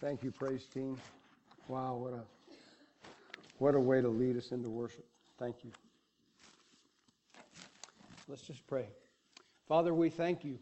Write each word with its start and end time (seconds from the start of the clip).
Thank 0.00 0.22
you, 0.22 0.30
praise 0.30 0.64
team. 0.66 0.98
Wow, 1.68 1.94
what 1.94 2.12
a 2.12 2.20
what 3.58 3.74
a 3.74 3.80
way 3.80 4.02
to 4.02 4.08
lead 4.08 4.36
us 4.36 4.52
into 4.52 4.68
worship. 4.68 5.06
Thank 5.38 5.64
you. 5.64 5.70
Let's 8.28 8.42
just 8.42 8.66
pray. 8.66 8.86
Father, 9.66 9.94
we 9.94 10.10
thank 10.10 10.44
you 10.44 10.58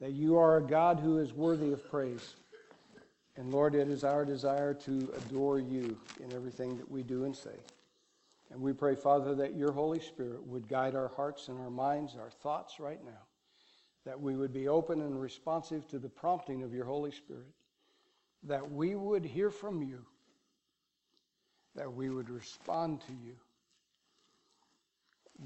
that 0.00 0.12
you 0.12 0.38
are 0.38 0.58
a 0.58 0.62
God 0.62 1.00
who 1.00 1.18
is 1.18 1.32
worthy 1.32 1.72
of 1.72 1.88
praise. 1.90 2.36
And 3.36 3.52
Lord, 3.52 3.74
it 3.74 3.88
is 3.88 4.04
our 4.04 4.24
desire 4.24 4.74
to 4.74 5.12
adore 5.16 5.58
you 5.58 5.98
in 6.20 6.32
everything 6.32 6.76
that 6.76 6.88
we 6.88 7.02
do 7.02 7.24
and 7.24 7.34
say. 7.34 7.56
And 8.50 8.60
we 8.60 8.72
pray, 8.72 8.94
Father, 8.94 9.34
that 9.34 9.56
your 9.56 9.72
Holy 9.72 10.00
Spirit 10.00 10.46
would 10.46 10.68
guide 10.68 10.94
our 10.94 11.08
hearts 11.08 11.48
and 11.48 11.58
our 11.60 11.70
minds, 11.70 12.16
our 12.16 12.30
thoughts 12.30 12.78
right 12.78 13.04
now, 13.04 13.26
that 14.04 14.20
we 14.20 14.36
would 14.36 14.52
be 14.52 14.68
open 14.68 15.00
and 15.00 15.20
responsive 15.20 15.86
to 15.88 15.98
the 15.98 16.08
prompting 16.08 16.62
of 16.62 16.72
your 16.72 16.84
Holy 16.84 17.10
Spirit, 17.10 17.52
that 18.44 18.70
we 18.70 18.94
would 18.94 19.24
hear 19.24 19.50
from 19.50 19.82
you, 19.82 20.04
that 21.74 21.92
we 21.92 22.10
would 22.10 22.30
respond 22.30 23.00
to 23.02 23.12
you, 23.12 23.34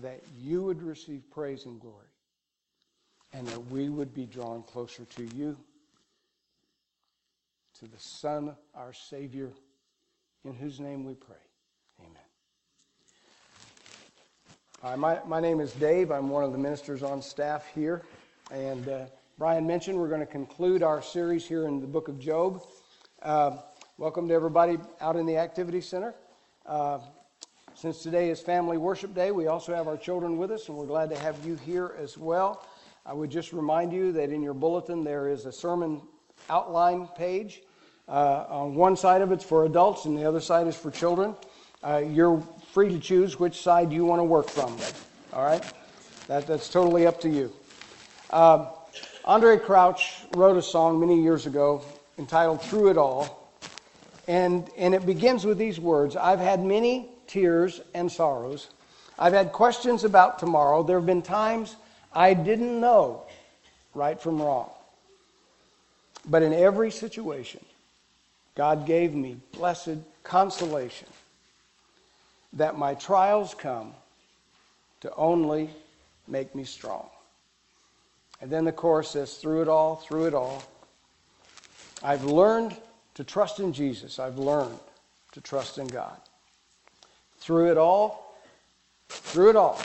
that 0.00 0.22
you 0.40 0.62
would 0.62 0.82
receive 0.82 1.22
praise 1.30 1.66
and 1.66 1.80
glory, 1.80 2.06
and 3.32 3.46
that 3.48 3.66
we 3.66 3.88
would 3.88 4.14
be 4.14 4.26
drawn 4.26 4.62
closer 4.62 5.04
to 5.04 5.24
you, 5.34 5.56
to 7.78 7.86
the 7.86 7.98
Son, 7.98 8.54
our 8.74 8.92
Savior, 8.92 9.52
in 10.44 10.54
whose 10.54 10.80
name 10.80 11.04
we 11.04 11.14
pray. 11.14 11.36
Amen. 12.00 12.22
Hi, 14.82 14.96
my, 14.96 15.20
my 15.26 15.40
name 15.40 15.60
is 15.60 15.72
Dave. 15.72 16.10
I'm 16.10 16.28
one 16.28 16.44
of 16.44 16.52
the 16.52 16.58
ministers 16.58 17.02
on 17.02 17.22
staff 17.22 17.66
here. 17.74 18.02
And 18.50 18.88
uh, 18.88 19.06
Brian 19.38 19.66
mentioned 19.66 19.98
we're 19.98 20.08
going 20.08 20.20
to 20.20 20.26
conclude 20.26 20.82
our 20.82 21.00
series 21.00 21.46
here 21.46 21.66
in 21.66 21.80
the 21.80 21.86
book 21.86 22.08
of 22.08 22.18
Job. 22.18 22.62
Uh, 23.22 23.56
welcome 23.98 24.26
to 24.26 24.34
everybody 24.34 24.76
out 25.00 25.14
in 25.14 25.26
the 25.26 25.36
Activity 25.36 25.80
Center. 25.80 26.12
Uh, 26.66 26.98
since 27.72 28.02
today 28.02 28.30
is 28.30 28.40
Family 28.40 28.76
Worship 28.76 29.14
Day, 29.14 29.30
we 29.30 29.46
also 29.46 29.72
have 29.72 29.86
our 29.86 29.96
children 29.96 30.38
with 30.38 30.50
us, 30.50 30.68
and 30.68 30.76
we're 30.76 30.86
glad 30.86 31.08
to 31.10 31.18
have 31.20 31.36
you 31.46 31.54
here 31.54 31.94
as 32.00 32.18
well. 32.18 32.66
I 33.06 33.12
would 33.12 33.30
just 33.30 33.52
remind 33.52 33.92
you 33.92 34.10
that 34.10 34.30
in 34.30 34.42
your 34.42 34.54
bulletin 34.54 35.04
there 35.04 35.28
is 35.28 35.46
a 35.46 35.52
sermon 35.52 36.02
outline 36.50 37.06
page. 37.16 37.62
Uh, 38.08 38.44
on 38.48 38.74
one 38.74 38.96
side 38.96 39.22
of 39.22 39.30
it's 39.30 39.44
for 39.44 39.66
adults, 39.66 40.04
and 40.04 40.18
the 40.18 40.24
other 40.24 40.40
side 40.40 40.66
is 40.66 40.74
for 40.74 40.90
children. 40.90 41.36
Uh, 41.84 41.98
you're 41.98 42.42
free 42.72 42.88
to 42.88 42.98
choose 42.98 43.38
which 43.38 43.62
side 43.62 43.92
you 43.92 44.04
want 44.04 44.18
to 44.18 44.24
work 44.24 44.48
from. 44.48 44.76
All 45.32 45.44
right? 45.44 45.62
That, 46.26 46.48
that's 46.48 46.68
totally 46.68 47.06
up 47.06 47.20
to 47.20 47.28
you. 47.28 47.52
Uh, 48.30 48.66
Andraé 49.24 49.62
Crouch 49.62 50.24
wrote 50.34 50.56
a 50.56 50.62
song 50.62 50.98
many 50.98 51.22
years 51.22 51.46
ago 51.46 51.84
entitled 52.18 52.62
Through 52.62 52.90
It 52.90 52.98
All. 52.98 53.50
And, 54.28 54.68
and 54.76 54.94
it 54.94 55.04
begins 55.04 55.44
with 55.44 55.58
these 55.58 55.80
words 55.80 56.16
I've 56.16 56.38
had 56.38 56.62
many 56.62 57.08
tears 57.26 57.80
and 57.94 58.10
sorrows. 58.10 58.68
I've 59.18 59.32
had 59.32 59.52
questions 59.52 60.04
about 60.04 60.38
tomorrow. 60.38 60.82
There 60.82 60.98
have 60.98 61.06
been 61.06 61.22
times 61.22 61.76
I 62.12 62.34
didn't 62.34 62.80
know 62.80 63.22
right 63.94 64.20
from 64.20 64.40
wrong. 64.40 64.70
But 66.28 66.42
in 66.42 66.52
every 66.52 66.90
situation, 66.90 67.64
God 68.54 68.86
gave 68.86 69.14
me 69.14 69.38
blessed 69.52 69.98
consolation 70.22 71.08
that 72.52 72.78
my 72.78 72.94
trials 72.94 73.54
come 73.54 73.94
to 75.00 75.12
only 75.14 75.70
make 76.28 76.54
me 76.54 76.64
strong. 76.64 77.08
And 78.40 78.50
then 78.50 78.64
the 78.64 78.72
chorus 78.72 79.10
says, 79.10 79.36
through 79.36 79.62
it 79.62 79.68
all, 79.68 79.96
through 79.96 80.26
it 80.26 80.34
all, 80.34 80.62
I've 82.02 82.24
learned 82.24 82.76
to 83.14 83.24
trust 83.24 83.60
in 83.60 83.72
Jesus. 83.72 84.18
I've 84.18 84.38
learned 84.38 84.78
to 85.32 85.40
trust 85.40 85.78
in 85.78 85.86
God. 85.86 86.16
Through 87.38 87.70
it 87.70 87.78
all, 87.78 88.36
through 89.08 89.50
it 89.50 89.56
all, 89.56 89.80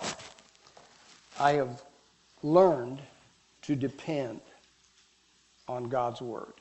I 1.39 1.53
have 1.53 1.81
learned 2.43 2.99
to 3.64 3.75
depend 3.75 4.42
on 5.67 5.89
God's 5.89 6.21
Word. 6.21 6.53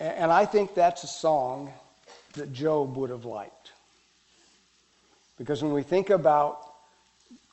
And 0.00 0.30
I 0.30 0.44
think 0.44 0.74
that's 0.74 1.04
a 1.04 1.08
song 1.08 1.72
that 2.34 2.52
Job 2.52 2.96
would 2.96 3.10
have 3.10 3.24
liked. 3.24 3.72
Because 5.38 5.62
when 5.62 5.72
we 5.72 5.82
think 5.82 6.10
about 6.10 6.72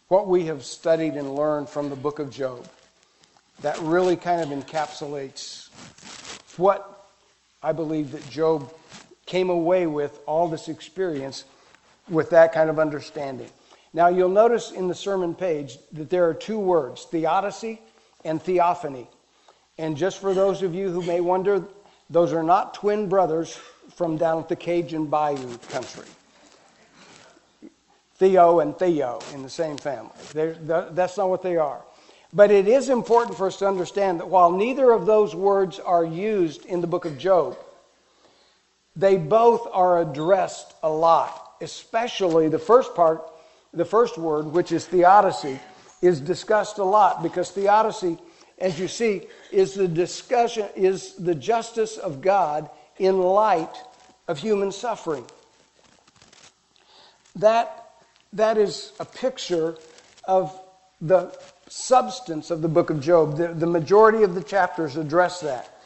what 0.07 0.27
we 0.27 0.45
have 0.45 0.63
studied 0.63 1.13
and 1.13 1.35
learned 1.35 1.69
from 1.69 1.89
the 1.89 1.95
book 1.95 2.19
of 2.19 2.29
Job, 2.29 2.67
that 3.61 3.79
really 3.79 4.15
kind 4.15 4.41
of 4.41 4.49
encapsulates 4.49 5.69
what 6.61 7.09
I 7.61 7.73
believe 7.73 8.11
that 8.11 8.27
Job 8.29 8.73
came 9.25 9.49
away 9.49 9.87
with 9.87 10.19
all 10.25 10.47
this 10.47 10.69
experience 10.69 11.43
with 12.09 12.29
that 12.29 12.53
kind 12.53 12.69
of 12.69 12.79
understanding. 12.79 13.49
Now, 13.93 14.07
you'll 14.07 14.29
notice 14.29 14.71
in 14.71 14.87
the 14.87 14.95
sermon 14.95 15.35
page 15.35 15.77
that 15.91 16.09
there 16.09 16.27
are 16.29 16.33
two 16.33 16.59
words 16.59 17.05
theodicy 17.05 17.81
and 18.23 18.41
theophany. 18.41 19.07
And 19.77 19.97
just 19.97 20.19
for 20.19 20.33
those 20.33 20.63
of 20.63 20.73
you 20.73 20.89
who 20.89 21.01
may 21.01 21.19
wonder, 21.19 21.63
those 22.09 22.33
are 22.33 22.43
not 22.43 22.73
twin 22.73 23.09
brothers 23.09 23.57
from 23.95 24.17
down 24.17 24.39
at 24.39 24.49
the 24.49 24.55
Cajun 24.55 25.07
Bayou 25.07 25.57
country. 25.69 26.05
Theo 28.15 28.59
and 28.59 28.77
Theo 28.77 29.19
in 29.33 29.43
the 29.43 29.49
same 29.49 29.77
family. 29.77 30.11
that's 30.33 31.17
not 31.17 31.29
what 31.29 31.41
they 31.41 31.57
are. 31.57 31.81
But 32.33 32.51
it 32.51 32.67
is 32.67 32.89
important 32.89 33.37
for 33.37 33.47
us 33.47 33.57
to 33.57 33.67
understand 33.67 34.19
that 34.19 34.29
while 34.29 34.51
neither 34.51 34.91
of 34.91 35.05
those 35.05 35.35
words 35.35 35.79
are 35.79 36.05
used 36.05 36.65
in 36.65 36.81
the 36.81 36.87
book 36.87 37.05
of 37.05 37.17
Job, 37.17 37.57
they 38.95 39.17
both 39.17 39.67
are 39.71 40.01
addressed 40.01 40.73
a 40.83 40.89
lot, 40.89 41.55
especially 41.61 42.47
the 42.47 42.59
first 42.59 42.95
part, 42.95 43.21
the 43.73 43.85
first 43.85 44.17
word, 44.17 44.45
which 44.45 44.71
is 44.71 44.85
theodicy, 44.85 45.59
is 46.01 46.19
discussed 46.21 46.77
a 46.77 46.83
lot 46.83 47.21
because 47.21 47.51
theodicy, 47.51 48.17
as 48.57 48.79
you 48.79 48.87
see, 48.87 49.23
is 49.51 49.73
the 49.73 49.87
discussion, 49.87 50.67
is 50.75 51.15
the 51.15 51.35
justice 51.35 51.97
of 51.97 52.21
God 52.21 52.69
in 52.97 53.21
light 53.21 53.75
of 54.27 54.37
human 54.37 54.71
suffering. 54.71 55.25
That 57.35 57.77
that 58.33 58.57
is 58.57 58.93
a 58.99 59.05
picture 59.05 59.75
of 60.25 60.57
the 61.01 61.37
substance 61.71 62.51
of 62.51 62.61
the 62.61 62.67
book 62.67 62.89
of 62.89 63.01
Job. 63.01 63.37
The, 63.37 63.49
the 63.49 63.67
majority 63.67 64.23
of 64.23 64.35
the 64.35 64.43
chapters 64.43 64.97
address 64.97 65.39
that. 65.41 65.79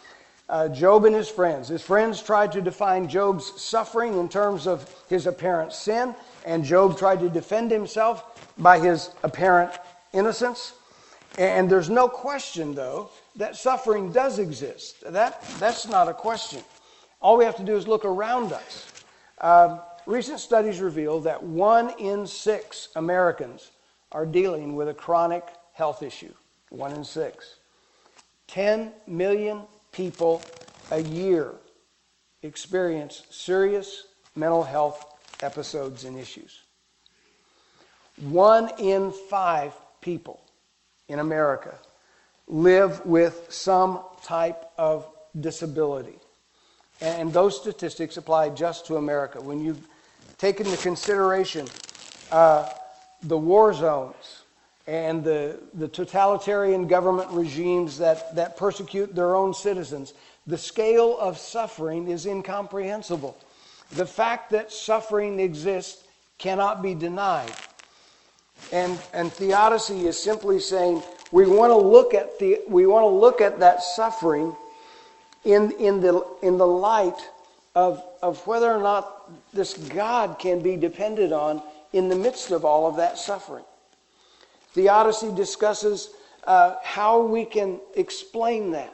Uh, 0.48 0.68
Job 0.70 1.06
and 1.06 1.16
his 1.16 1.30
friends. 1.30 1.68
His 1.68 1.82
friends 1.82 2.22
tried 2.22 2.52
to 2.52 2.62
define 2.62 3.08
Job's 3.08 3.60
suffering 3.62 4.18
in 4.18 4.30
terms 4.30 4.68
of 4.68 4.94
his 5.10 5.28
apparent 5.28 5.74
sin, 5.74 6.16
and 6.46 6.64
Job 6.64 6.98
tried 6.98 7.20
to 7.20 7.30
defend 7.30 7.72
himself 7.72 8.54
by 8.58 8.80
his 8.80 9.10
apparent 9.24 9.72
innocence. 10.14 10.74
And 11.38 11.70
there's 11.70 11.90
no 11.90 12.08
question, 12.08 12.76
though, 12.76 13.10
that 13.36 13.56
suffering 13.56 14.12
does 14.12 14.40
exist. 14.40 15.04
That, 15.12 15.44
that's 15.60 15.88
not 15.88 16.08
a 16.08 16.14
question. 16.14 16.64
All 17.22 17.38
we 17.38 17.46
have 17.46 17.58
to 17.58 17.64
do 17.64 17.76
is 17.76 17.88
look 17.88 18.06
around 18.06 18.54
us. 18.54 19.04
Uh, 19.42 19.80
Recent 20.06 20.40
studies 20.40 20.82
reveal 20.82 21.20
that 21.22 21.42
one 21.42 21.90
in 21.98 22.28
six 22.28 22.90
Americans 22.96 23.72
are 24.12 24.24
dealing 24.24 24.76
with 24.76 24.88
a 24.88 24.94
chronic 24.94 25.44
health 25.76 26.02
issue. 26.02 26.34
One 26.70 26.94
in 26.94 27.04
six. 27.04 27.56
10 28.48 28.92
million 29.08 29.62
people 29.92 30.42
a 30.92 31.00
year 31.00 31.52
experience 32.42 33.24
serious 33.30 34.08
mental 34.36 34.64
health 34.64 35.06
episodes 35.42 36.06
and 36.06 36.18
issues. 36.18 36.62
One 38.22 38.72
in 38.80 39.12
five 39.12 39.74
people 40.02 40.42
in 41.08 41.20
America 41.20 41.76
live 42.48 43.06
with 43.06 43.48
some 43.50 44.00
type 44.24 44.70
of 44.78 45.08
disability. 45.40 46.18
And 47.02 47.34
those 47.34 47.60
statistics 47.60 48.16
apply 48.16 48.50
just 48.50 48.86
to 48.88 48.96
America. 48.96 49.42
When 49.42 49.60
you 49.60 49.76
take 50.38 50.62
into 50.62 50.78
consideration 50.78 51.68
uh, 52.32 52.70
the 53.22 53.38
war 53.38 53.74
zones 53.74 54.44
and 54.88 55.24
the, 55.24 55.60
the 55.74 55.88
totalitarian 55.88 56.88
government 56.88 57.30
regimes 57.32 57.98
that, 57.98 58.36
that 58.36 58.56
persecute 58.56 59.16
their 59.16 59.36
own 59.36 59.54
citizens, 59.54 60.14
the 60.46 60.58
scale 60.58 61.18
of 61.20 61.38
suffering 61.38 62.08
is 62.08 62.26
incomprehensible. 62.26 63.36
The 63.94 64.06
fact 64.06 64.52
that 64.52 64.72
suffering 64.72 65.40
exists 65.40 66.04
cannot 66.38 66.84
be 66.84 66.94
denied. 66.94 67.52
And, 68.72 69.00
and 69.14 69.32
theodicy 69.32 70.08
is 70.08 70.22
simply 70.22 70.60
saying 70.60 71.02
we 71.32 71.48
want 71.48 71.72
to 71.72 71.78
look 71.78 72.14
at 72.14 72.38
the, 72.40 72.60
we 72.68 72.86
want 72.86 73.04
to 73.04 73.10
look 73.10 73.42
at 73.42 73.60
that 73.60 73.82
suffering 73.82 74.56
in, 75.44 75.72
in, 75.72 76.00
the, 76.00 76.26
in 76.42 76.58
the 76.58 76.68
light 76.68 77.18
of, 77.74 78.04
of 78.22 78.46
whether 78.46 78.72
or 78.72 78.82
not 78.82 79.32
this 79.54 79.74
God 79.74 80.38
can 80.40 80.62
be 80.62 80.78
depended 80.78 81.32
on 81.32 81.62
in 81.92 82.08
the 82.08 82.16
midst 82.16 82.52
of 82.52 82.66
all 82.66 82.88
of 82.88 82.98
that 82.98 83.18
suffering. 83.18 83.66
Theodicy 84.76 85.32
discusses 85.34 86.10
uh, 86.44 86.76
how 86.84 87.22
we 87.22 87.46
can 87.46 87.80
explain 87.96 88.72
that. 88.72 88.94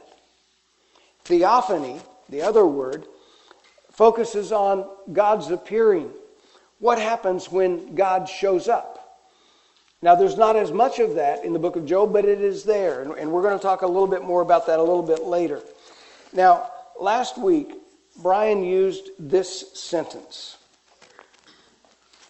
Theophany, 1.24 2.00
the 2.28 2.42
other 2.42 2.64
word, 2.64 3.04
focuses 3.90 4.52
on 4.52 4.88
God's 5.12 5.50
appearing. 5.50 6.08
What 6.78 7.00
happens 7.00 7.50
when 7.50 7.96
God 7.96 8.28
shows 8.28 8.68
up? 8.68 9.18
Now, 10.02 10.14
there's 10.14 10.36
not 10.36 10.54
as 10.54 10.70
much 10.70 11.00
of 11.00 11.16
that 11.16 11.44
in 11.44 11.52
the 11.52 11.58
book 11.58 11.74
of 11.74 11.84
Job, 11.84 12.12
but 12.12 12.24
it 12.24 12.40
is 12.40 12.62
there. 12.62 13.02
And 13.02 13.32
we're 13.32 13.42
going 13.42 13.58
to 13.58 13.62
talk 13.62 13.82
a 13.82 13.86
little 13.86 14.06
bit 14.06 14.22
more 14.22 14.40
about 14.40 14.68
that 14.68 14.78
a 14.78 14.82
little 14.82 15.02
bit 15.02 15.24
later. 15.24 15.62
Now, 16.32 16.70
last 17.00 17.38
week, 17.38 17.72
Brian 18.22 18.62
used 18.62 19.10
this 19.18 19.76
sentence 19.76 20.58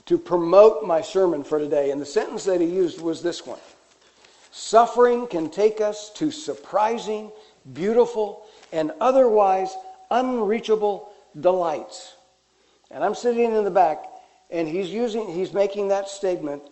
to 0.06 0.18
promote 0.18 0.84
my 0.84 1.00
sermon 1.00 1.44
for 1.44 1.58
today. 1.58 1.90
And 1.90 2.00
the 2.00 2.06
sentence 2.06 2.44
that 2.44 2.60
he 2.60 2.66
used 2.66 3.00
was 3.00 3.22
this 3.22 3.46
one 3.46 3.60
Suffering 4.50 5.26
can 5.26 5.48
take 5.48 5.80
us 5.80 6.10
to 6.14 6.30
surprising, 6.30 7.32
beautiful, 7.72 8.46
and 8.72 8.92
otherwise 9.00 9.74
unreachable 10.10 11.10
delights. 11.40 12.14
And 12.90 13.02
I'm 13.02 13.14
sitting 13.14 13.54
in 13.54 13.64
the 13.64 13.70
back, 13.70 14.04
and 14.50 14.68
he's 14.68 14.90
using, 14.90 15.32
he's 15.32 15.54
making 15.54 15.88
that 15.88 16.08
statement. 16.08 16.62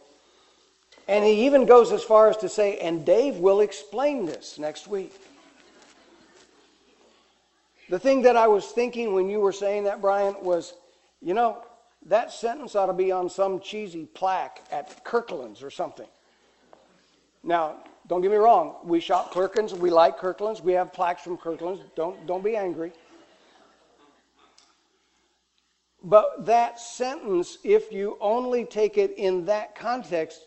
And 1.08 1.24
he 1.24 1.46
even 1.46 1.64
goes 1.64 1.90
as 1.90 2.04
far 2.04 2.28
as 2.28 2.36
to 2.38 2.48
say, 2.48 2.78
and 2.78 3.04
Dave 3.04 3.36
will 3.36 3.60
explain 3.60 4.26
this 4.26 4.58
next 4.58 4.86
week. 4.86 5.12
The 7.88 7.98
thing 7.98 8.22
that 8.22 8.36
I 8.36 8.46
was 8.46 8.66
thinking 8.66 9.14
when 9.14 9.28
you 9.28 9.40
were 9.40 9.52
saying 9.52 9.84
that, 9.84 10.00
Brian, 10.00 10.36
was, 10.42 10.74
you 11.22 11.34
know, 11.34 11.64
that 12.06 12.32
sentence 12.32 12.74
ought 12.74 12.86
to 12.86 12.92
be 12.92 13.12
on 13.12 13.28
some 13.28 13.60
cheesy 13.60 14.06
plaque 14.06 14.62
at 14.70 15.04
Kirkland's 15.04 15.62
or 15.62 15.70
something. 15.70 16.08
Now, 17.42 17.76
don't 18.06 18.22
get 18.22 18.30
me 18.30 18.36
wrong. 18.36 18.76
We 18.84 19.00
shop 19.00 19.32
Kirkland's. 19.32 19.74
We 19.74 19.90
like 19.90 20.18
Kirkland's. 20.18 20.60
We 20.60 20.72
have 20.72 20.92
plaques 20.92 21.22
from 21.22 21.36
Kirkland's. 21.36 21.82
Don't, 21.94 22.26
don't 22.26 22.42
be 22.42 22.56
angry. 22.56 22.92
But 26.02 26.46
that 26.46 26.80
sentence, 26.80 27.58
if 27.62 27.92
you 27.92 28.16
only 28.20 28.64
take 28.64 28.96
it 28.96 29.14
in 29.16 29.44
that 29.44 29.74
context, 29.74 30.40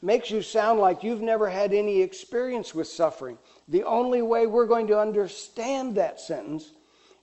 makes 0.00 0.30
you 0.30 0.42
sound 0.42 0.80
like 0.80 1.02
you've 1.02 1.20
never 1.20 1.48
had 1.48 1.72
any 1.72 2.00
experience 2.00 2.74
with 2.74 2.86
suffering. 2.86 3.38
The 3.68 3.84
only 3.84 4.22
way 4.22 4.46
we're 4.46 4.66
going 4.66 4.86
to 4.88 4.98
understand 4.98 5.96
that 5.96 6.20
sentence 6.20 6.72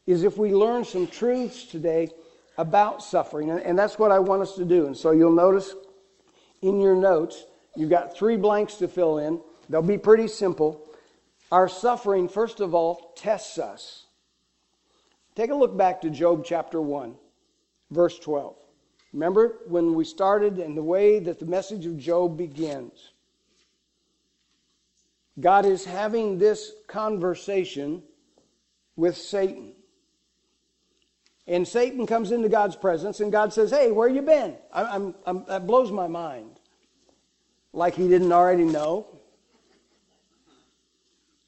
is 0.05 0.23
if 0.23 0.37
we 0.37 0.53
learn 0.53 0.83
some 0.83 1.07
truths 1.07 1.65
today 1.65 2.09
about 2.59 3.01
suffering. 3.01 3.49
And 3.49 3.79
that's 3.79 3.97
what 3.97 4.11
I 4.11 4.19
want 4.19 4.41
us 4.41 4.55
to 4.55 4.65
do. 4.65 4.85
And 4.85 4.95
so 4.95 5.11
you'll 5.11 5.31
notice 5.31 5.73
in 6.61 6.81
your 6.81 6.93
notes, 6.95 7.45
you've 7.77 7.89
got 7.89 8.17
three 8.17 8.35
blanks 8.35 8.75
to 8.75 8.89
fill 8.89 9.17
in. 9.17 9.39
They'll 9.69 9.81
be 9.81 9.97
pretty 9.97 10.27
simple. 10.27 10.85
Our 11.53 11.69
suffering, 11.69 12.27
first 12.27 12.59
of 12.59 12.75
all, 12.75 13.13
tests 13.15 13.57
us. 13.57 14.07
Take 15.35 15.51
a 15.51 15.55
look 15.55 15.77
back 15.77 16.01
to 16.01 16.09
Job 16.09 16.43
chapter 16.43 16.81
1, 16.81 17.15
verse 17.91 18.19
12. 18.19 18.55
Remember 19.13 19.59
when 19.65 19.93
we 19.93 20.03
started 20.03 20.59
and 20.59 20.75
the 20.75 20.83
way 20.83 21.19
that 21.19 21.39
the 21.39 21.45
message 21.45 21.85
of 21.85 21.97
Job 21.97 22.37
begins? 22.37 23.13
God 25.39 25.65
is 25.65 25.85
having 25.85 26.37
this 26.37 26.73
conversation 26.87 28.03
with 28.97 29.15
Satan. 29.15 29.71
And 31.49 31.67
Satan 31.67 32.05
comes 32.05 32.31
into 32.31 32.47
God's 32.47 32.75
presence, 32.75 33.21
and 33.21 33.31
God 33.31 33.51
says, 33.51 33.71
Hey, 33.71 33.91
where 33.91 34.07
you 34.07 34.21
been? 34.21 34.55
I'm, 34.71 35.15
I'm, 35.25 35.45
that 35.45 35.65
blows 35.65 35.91
my 35.91 36.07
mind. 36.07 36.59
Like 37.73 37.95
he 37.95 38.07
didn't 38.07 38.31
already 38.31 38.65
know. 38.65 39.07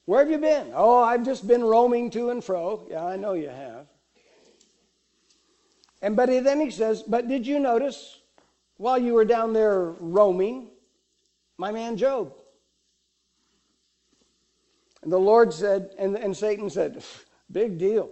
Where 0.04 0.18
have 0.18 0.28
you 0.28 0.38
been? 0.38 0.72
Oh, 0.74 1.04
I've 1.04 1.24
just 1.24 1.46
been 1.46 1.62
roaming 1.62 2.10
to 2.10 2.30
and 2.30 2.42
fro. 2.42 2.84
Yeah, 2.90 3.04
I 3.04 3.14
know 3.14 3.34
you 3.34 3.48
have. 3.48 3.86
And 6.02 6.16
but 6.16 6.26
then 6.26 6.60
he 6.60 6.72
says, 6.72 7.04
But 7.04 7.28
did 7.28 7.46
you 7.46 7.60
notice 7.60 8.18
while 8.78 8.98
you 8.98 9.14
were 9.14 9.24
down 9.24 9.52
there 9.52 9.84
roaming, 10.00 10.70
my 11.58 11.70
man 11.70 11.96
Job? 11.96 12.34
And 15.04 15.12
the 15.12 15.18
Lord 15.18 15.52
said, 15.52 15.90
and, 15.96 16.16
and 16.16 16.36
Satan 16.36 16.70
said, 16.70 17.04
Big 17.52 17.78
deal. 17.78 18.10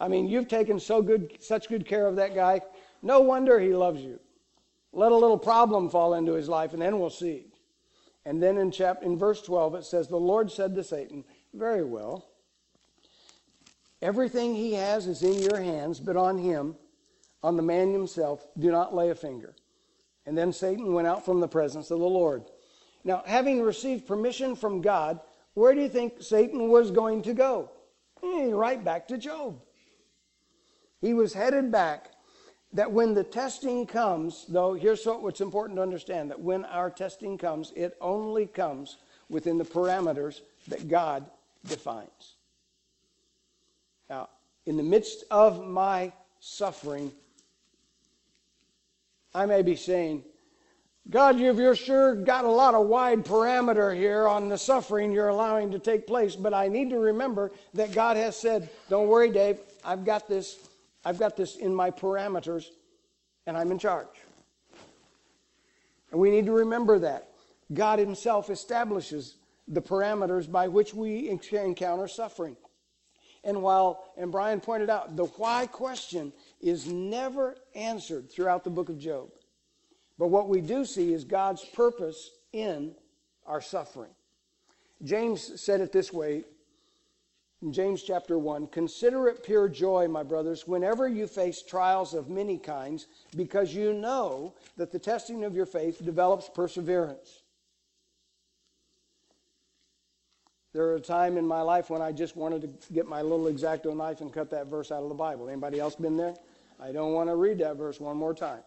I 0.00 0.08
mean, 0.08 0.26
you've 0.26 0.48
taken 0.48 0.80
so 0.80 1.02
good, 1.02 1.36
such 1.40 1.68
good 1.68 1.86
care 1.86 2.06
of 2.06 2.16
that 2.16 2.34
guy. 2.34 2.62
No 3.02 3.20
wonder 3.20 3.60
he 3.60 3.74
loves 3.74 4.00
you. 4.00 4.18
Let 4.92 5.12
a 5.12 5.16
little 5.16 5.38
problem 5.38 5.90
fall 5.90 6.14
into 6.14 6.32
his 6.32 6.48
life, 6.48 6.72
and 6.72 6.80
then 6.80 6.98
we'll 6.98 7.10
see. 7.10 7.46
And 8.24 8.42
then 8.42 8.56
in, 8.58 8.70
chapter, 8.70 9.04
in 9.04 9.18
verse 9.18 9.42
12, 9.42 9.76
it 9.76 9.84
says, 9.84 10.08
The 10.08 10.16
Lord 10.16 10.50
said 10.50 10.74
to 10.74 10.82
Satan, 10.82 11.24
Very 11.54 11.84
well. 11.84 12.26
Everything 14.02 14.54
he 14.54 14.72
has 14.72 15.06
is 15.06 15.22
in 15.22 15.34
your 15.34 15.60
hands, 15.60 16.00
but 16.00 16.16
on 16.16 16.38
him, 16.38 16.74
on 17.42 17.56
the 17.56 17.62
man 17.62 17.92
himself, 17.92 18.46
do 18.58 18.70
not 18.70 18.94
lay 18.94 19.10
a 19.10 19.14
finger. 19.14 19.54
And 20.26 20.36
then 20.36 20.52
Satan 20.52 20.92
went 20.94 21.06
out 21.06 21.24
from 21.24 21.40
the 21.40 21.48
presence 21.48 21.90
of 21.90 21.98
the 21.98 22.06
Lord. 22.06 22.44
Now, 23.04 23.22
having 23.26 23.62
received 23.62 24.06
permission 24.06 24.56
from 24.56 24.80
God, 24.80 25.20
where 25.54 25.74
do 25.74 25.80
you 25.80 25.88
think 25.88 26.22
Satan 26.22 26.68
was 26.68 26.90
going 26.90 27.22
to 27.22 27.34
go? 27.34 27.70
Eh, 28.22 28.50
right 28.52 28.82
back 28.82 29.08
to 29.08 29.18
Job. 29.18 29.60
He 31.00 31.14
was 31.14 31.32
headed 31.32 31.70
back. 31.70 32.10
That 32.72 32.92
when 32.92 33.14
the 33.14 33.24
testing 33.24 33.84
comes, 33.84 34.44
though, 34.48 34.74
here's 34.74 35.04
what's 35.04 35.40
important 35.40 35.76
to 35.78 35.82
understand 35.82 36.30
that 36.30 36.38
when 36.38 36.64
our 36.66 36.88
testing 36.88 37.36
comes, 37.36 37.72
it 37.74 37.96
only 38.00 38.46
comes 38.46 38.98
within 39.28 39.58
the 39.58 39.64
parameters 39.64 40.40
that 40.68 40.86
God 40.86 41.26
defines. 41.66 42.36
Now, 44.08 44.28
in 44.66 44.76
the 44.76 44.84
midst 44.84 45.24
of 45.32 45.66
my 45.66 46.12
suffering, 46.38 47.10
I 49.34 49.46
may 49.46 49.62
be 49.62 49.74
saying, 49.74 50.22
God, 51.08 51.40
you've 51.40 51.76
sure 51.76 52.14
got 52.14 52.44
a 52.44 52.50
lot 52.50 52.74
of 52.74 52.86
wide 52.86 53.24
parameter 53.24 53.96
here 53.96 54.28
on 54.28 54.48
the 54.48 54.58
suffering 54.58 55.10
you're 55.10 55.28
allowing 55.28 55.72
to 55.72 55.80
take 55.80 56.06
place, 56.06 56.36
but 56.36 56.54
I 56.54 56.68
need 56.68 56.90
to 56.90 56.98
remember 56.98 57.50
that 57.74 57.90
God 57.90 58.16
has 58.16 58.36
said, 58.36 58.68
Don't 58.88 59.08
worry, 59.08 59.30
Dave, 59.30 59.58
I've 59.84 60.04
got 60.04 60.28
this 60.28 60.69
I've 61.04 61.18
got 61.18 61.36
this 61.36 61.56
in 61.56 61.74
my 61.74 61.90
parameters, 61.90 62.66
and 63.46 63.56
I'm 63.56 63.70
in 63.70 63.78
charge. 63.78 64.08
And 66.10 66.20
we 66.20 66.30
need 66.30 66.46
to 66.46 66.52
remember 66.52 66.98
that. 66.98 67.28
God 67.72 67.98
Himself 67.98 68.50
establishes 68.50 69.36
the 69.68 69.80
parameters 69.80 70.50
by 70.50 70.68
which 70.68 70.92
we 70.92 71.28
encounter 71.28 72.08
suffering. 72.08 72.56
And 73.44 73.62
while, 73.62 74.12
and 74.18 74.30
Brian 74.30 74.60
pointed 74.60 74.90
out, 74.90 75.16
the 75.16 75.24
why 75.24 75.66
question 75.66 76.32
is 76.60 76.86
never 76.86 77.56
answered 77.74 78.30
throughout 78.30 78.64
the 78.64 78.70
book 78.70 78.88
of 78.88 78.98
Job. 78.98 79.30
But 80.18 80.28
what 80.28 80.48
we 80.48 80.60
do 80.60 80.84
see 80.84 81.14
is 81.14 81.24
God's 81.24 81.64
purpose 81.64 82.30
in 82.52 82.94
our 83.46 83.62
suffering. 83.62 84.10
James 85.02 85.60
said 85.60 85.80
it 85.80 85.92
this 85.92 86.12
way 86.12 86.44
in 87.62 87.72
James 87.72 88.02
chapter 88.02 88.38
1 88.38 88.68
Consider 88.68 89.28
it 89.28 89.42
pure 89.42 89.68
joy, 89.68 90.08
my 90.08 90.22
brothers, 90.22 90.66
whenever 90.66 91.08
you 91.08 91.26
face 91.26 91.62
trials 91.62 92.14
of 92.14 92.28
many 92.28 92.58
kinds, 92.58 93.06
because 93.36 93.74
you 93.74 93.92
know 93.92 94.54
that 94.76 94.90
the 94.92 94.98
testing 94.98 95.44
of 95.44 95.54
your 95.54 95.66
faith 95.66 96.04
develops 96.04 96.48
perseverance. 96.48 97.42
There 100.72 100.92
was 100.92 101.00
a 101.00 101.04
time 101.04 101.36
in 101.36 101.46
my 101.46 101.62
life 101.62 101.90
when 101.90 102.00
I 102.00 102.12
just 102.12 102.36
wanted 102.36 102.62
to 102.62 102.92
get 102.92 103.08
my 103.08 103.22
little 103.22 103.46
exacto 103.46 103.96
knife 103.96 104.20
and 104.20 104.32
cut 104.32 104.50
that 104.50 104.68
verse 104.68 104.92
out 104.92 105.02
of 105.02 105.08
the 105.08 105.16
Bible. 105.16 105.48
Anybody 105.48 105.80
else 105.80 105.96
been 105.96 106.16
there? 106.16 106.34
I 106.80 106.92
don't 106.92 107.12
want 107.12 107.28
to 107.28 107.34
read 107.34 107.58
that 107.58 107.76
verse 107.76 107.98
one 107.98 108.16
more 108.16 108.34
time. 108.34 108.60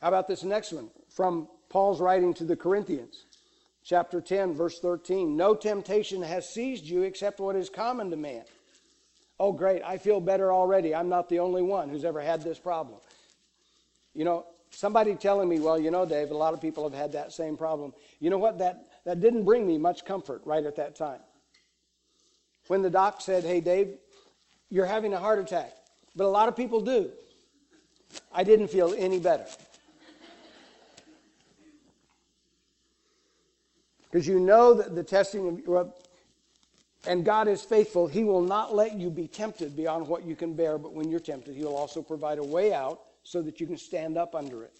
How 0.00 0.08
about 0.08 0.28
this 0.28 0.44
next 0.44 0.72
one 0.72 0.88
from 1.08 1.48
Paul's 1.68 2.00
writing 2.00 2.32
to 2.34 2.44
the 2.44 2.56
Corinthians? 2.56 3.24
Chapter 3.84 4.20
10, 4.20 4.54
verse 4.54 4.78
13. 4.78 5.36
No 5.36 5.54
temptation 5.54 6.22
has 6.22 6.48
seized 6.48 6.84
you 6.84 7.02
except 7.02 7.40
what 7.40 7.56
is 7.56 7.68
common 7.68 8.10
to 8.10 8.16
man. 8.16 8.44
Oh, 9.38 9.52
great. 9.52 9.82
I 9.82 9.98
feel 9.98 10.20
better 10.20 10.52
already. 10.52 10.94
I'm 10.94 11.08
not 11.08 11.28
the 11.28 11.40
only 11.40 11.62
one 11.62 11.88
who's 11.88 12.04
ever 12.04 12.20
had 12.20 12.42
this 12.42 12.58
problem. 12.58 12.98
You 14.14 14.24
know, 14.24 14.46
somebody 14.70 15.14
telling 15.14 15.48
me, 15.48 15.58
well, 15.58 15.78
you 15.78 15.90
know, 15.90 16.06
Dave, 16.06 16.30
a 16.30 16.36
lot 16.36 16.54
of 16.54 16.60
people 16.60 16.84
have 16.84 16.98
had 16.98 17.12
that 17.12 17.32
same 17.32 17.56
problem. 17.56 17.92
You 18.20 18.30
know 18.30 18.38
what? 18.38 18.58
That, 18.58 18.86
that 19.04 19.20
didn't 19.20 19.44
bring 19.44 19.66
me 19.66 19.78
much 19.78 20.04
comfort 20.04 20.42
right 20.44 20.64
at 20.64 20.76
that 20.76 20.96
time. 20.96 21.20
When 22.68 22.82
the 22.82 22.90
doc 22.90 23.20
said, 23.20 23.44
hey, 23.44 23.60
Dave, 23.60 23.96
you're 24.70 24.86
having 24.86 25.12
a 25.12 25.18
heart 25.18 25.38
attack, 25.38 25.72
but 26.14 26.24
a 26.24 26.28
lot 26.28 26.48
of 26.48 26.56
people 26.56 26.80
do, 26.80 27.10
I 28.32 28.44
didn't 28.44 28.68
feel 28.68 28.94
any 28.96 29.18
better. 29.18 29.46
Because 34.12 34.28
you 34.28 34.38
know 34.38 34.74
that 34.74 34.94
the 34.94 35.02
testing 35.02 35.64
of, 35.66 35.92
and 37.06 37.24
God 37.24 37.48
is 37.48 37.62
faithful. 37.62 38.06
He 38.06 38.24
will 38.24 38.42
not 38.42 38.74
let 38.74 38.94
you 38.94 39.08
be 39.10 39.26
tempted 39.26 39.74
beyond 39.74 40.06
what 40.06 40.22
you 40.22 40.36
can 40.36 40.54
bear, 40.54 40.76
but 40.76 40.92
when 40.92 41.10
you're 41.10 41.18
tempted, 41.18 41.56
He 41.56 41.64
will 41.64 41.76
also 41.76 42.02
provide 42.02 42.38
a 42.38 42.44
way 42.44 42.74
out 42.74 43.00
so 43.24 43.40
that 43.40 43.58
you 43.58 43.66
can 43.66 43.78
stand 43.78 44.18
up 44.18 44.34
under 44.34 44.62
it. 44.62 44.72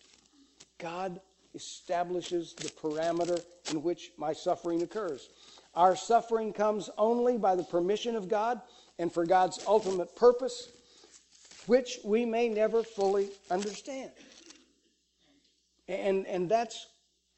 God 0.79 1.19
establishes 1.55 2.53
the 2.53 2.69
parameter 2.69 3.43
in 3.71 3.83
which 3.83 4.13
my 4.19 4.35
suffering 4.35 4.83
occurs. 4.83 5.31
Our 5.75 5.97
suffering 5.97 6.53
comes 6.53 6.91
only 6.99 7.39
by 7.39 7.57
the 7.57 7.65
permission 7.65 8.17
of 8.17 8.29
God 8.29 8.61
and 8.99 9.11
for 9.11 9.25
God's 9.25 9.65
ultimate 9.67 10.15
purpose, 10.15 10.71
which 11.67 11.99
we 12.05 12.27
may 12.27 12.51
never 12.51 12.83
fully 12.83 13.31
understand. 13.51 14.11
And, 15.89 16.27
and 16.27 16.51
that's 16.51 16.87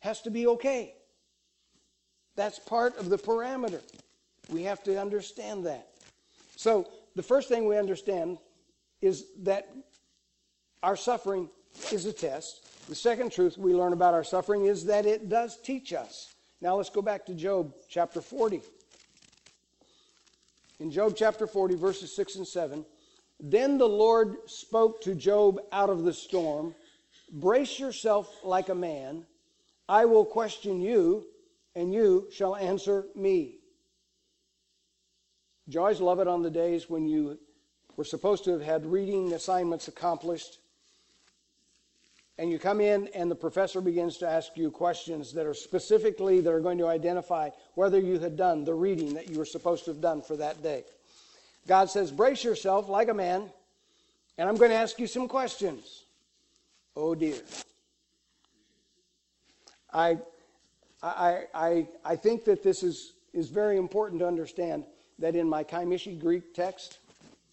has 0.01 0.21
to 0.23 0.31
be 0.31 0.47
okay. 0.47 0.95
That's 2.37 2.59
part 2.59 2.97
of 2.99 3.09
the 3.09 3.19
parameter. 3.19 3.81
We 4.51 4.63
have 4.65 4.83
to 4.85 5.01
understand 5.01 5.67
that. 5.67 5.89
So, 6.57 6.89
the 7.17 7.23
first 7.23 7.49
thing 7.49 7.67
we 7.67 7.79
understand 7.79 8.39
is 9.01 9.27
that 9.43 9.69
our 10.83 10.97
suffering 10.97 11.49
is 11.93 12.07
a 12.07 12.13
test. 12.13 12.89
The 12.89 12.95
second 12.95 13.33
truth 13.33 13.57
we 13.57 13.73
learn 13.73 13.93
about 13.93 14.15
our 14.15 14.25
suffering 14.25 14.67
is 14.67 14.85
that 14.87 15.07
it 15.07 15.29
does 15.29 15.59
teach 15.63 15.93
us. 15.93 16.35
Now, 16.61 16.77
let's 16.77 16.91
go 16.91 17.03
back 17.03 17.27
to 17.27 17.35
Job 17.35 17.73
chapter 17.89 18.21
40. 18.21 18.61
In 20.81 20.91
Job 20.91 21.15
chapter 21.17 21.47
40, 21.47 21.77
verses 21.77 22.15
6 22.15 22.37
and 22.37 22.47
7, 22.47 22.85
then 23.41 23.79
the 23.79 23.89
Lord 23.89 24.37
spoke 24.47 25.01
to 25.03 25.15
Job 25.15 25.61
out 25.73 25.91
of 25.91 26.05
the 26.05 26.13
storm 26.13 26.75
Brace 27.33 27.81
yourself 27.81 28.45
like 28.45 28.69
a 28.69 28.75
man. 28.75 29.27
I 29.89 30.05
will 30.05 30.25
question 30.25 30.81
you, 30.81 31.27
and 31.75 31.93
you 31.93 32.29
shall 32.33 32.57
answer 32.57 33.07
me. 33.15 33.57
Do 35.69 35.75
you 35.75 35.81
always 35.81 36.01
love 36.01 36.21
it 36.21 36.29
on 36.29 36.43
the 36.43 36.51
days 36.51 36.91
when 36.91 37.07
you 37.07 37.39
were 37.97 38.05
supposed 38.05 38.45
to 38.45 38.53
have 38.53 38.63
had 38.63 38.87
reading 38.87 39.33
assignments 39.33 39.89
accomplished? 39.89 40.59
And 42.37 42.51
you 42.51 42.59
come 42.59 42.81
in 42.81 43.09
and 43.15 43.31
the 43.31 43.37
professor 43.37 43.81
begins 43.81 44.19
to 44.19 44.29
ask 44.29 44.57
you 44.57 44.71
questions 44.71 45.33
that 45.35 45.47
are 45.47 45.55
specifically 45.55 46.41
that 46.41 46.53
are 46.53 46.61
going 46.61 46.79
to 46.79 46.89
identify 46.89 47.51
whether 47.75 47.99
you 47.99 48.19
had 48.19 48.37
done 48.37 48.65
the 48.65 48.75
reading 48.75 49.15
that 49.15 49.31
you 49.31 49.39
were 49.39 49.45
supposed 49.45 49.85
to 49.85 49.93
have 49.93 50.01
done 50.01 50.21
for 50.21 50.37
that 50.37 50.63
day. 50.63 50.85
God 51.67 51.89
says, 51.89 52.11
Brace 52.11 52.45
yourself 52.45 52.89
like 52.89 53.09
a 53.09 53.15
man, 53.15 53.51
and 54.37 54.49
I'm 54.49 54.57
going 54.57 54.71
to 54.71 54.77
ask 54.77 54.99
you 54.99 55.07
some 55.07 55.29
questions. 55.29 56.05
Oh 56.97 57.15
dear. 57.15 57.41
I, 59.93 60.19
I, 61.05 61.45
I, 61.55 61.89
I 62.03 62.17
think 62.17 62.47
that 62.47 62.63
this 62.63 62.83
is, 62.83 63.13
is 63.35 63.51
very 63.51 63.77
important 63.77 64.21
to 64.21 64.27
understand 64.27 64.85
that 65.19 65.37
in 65.37 65.47
my 65.47 65.63
Kaimishi 65.63 66.19
Greek 66.19 66.55
text, 66.55 66.99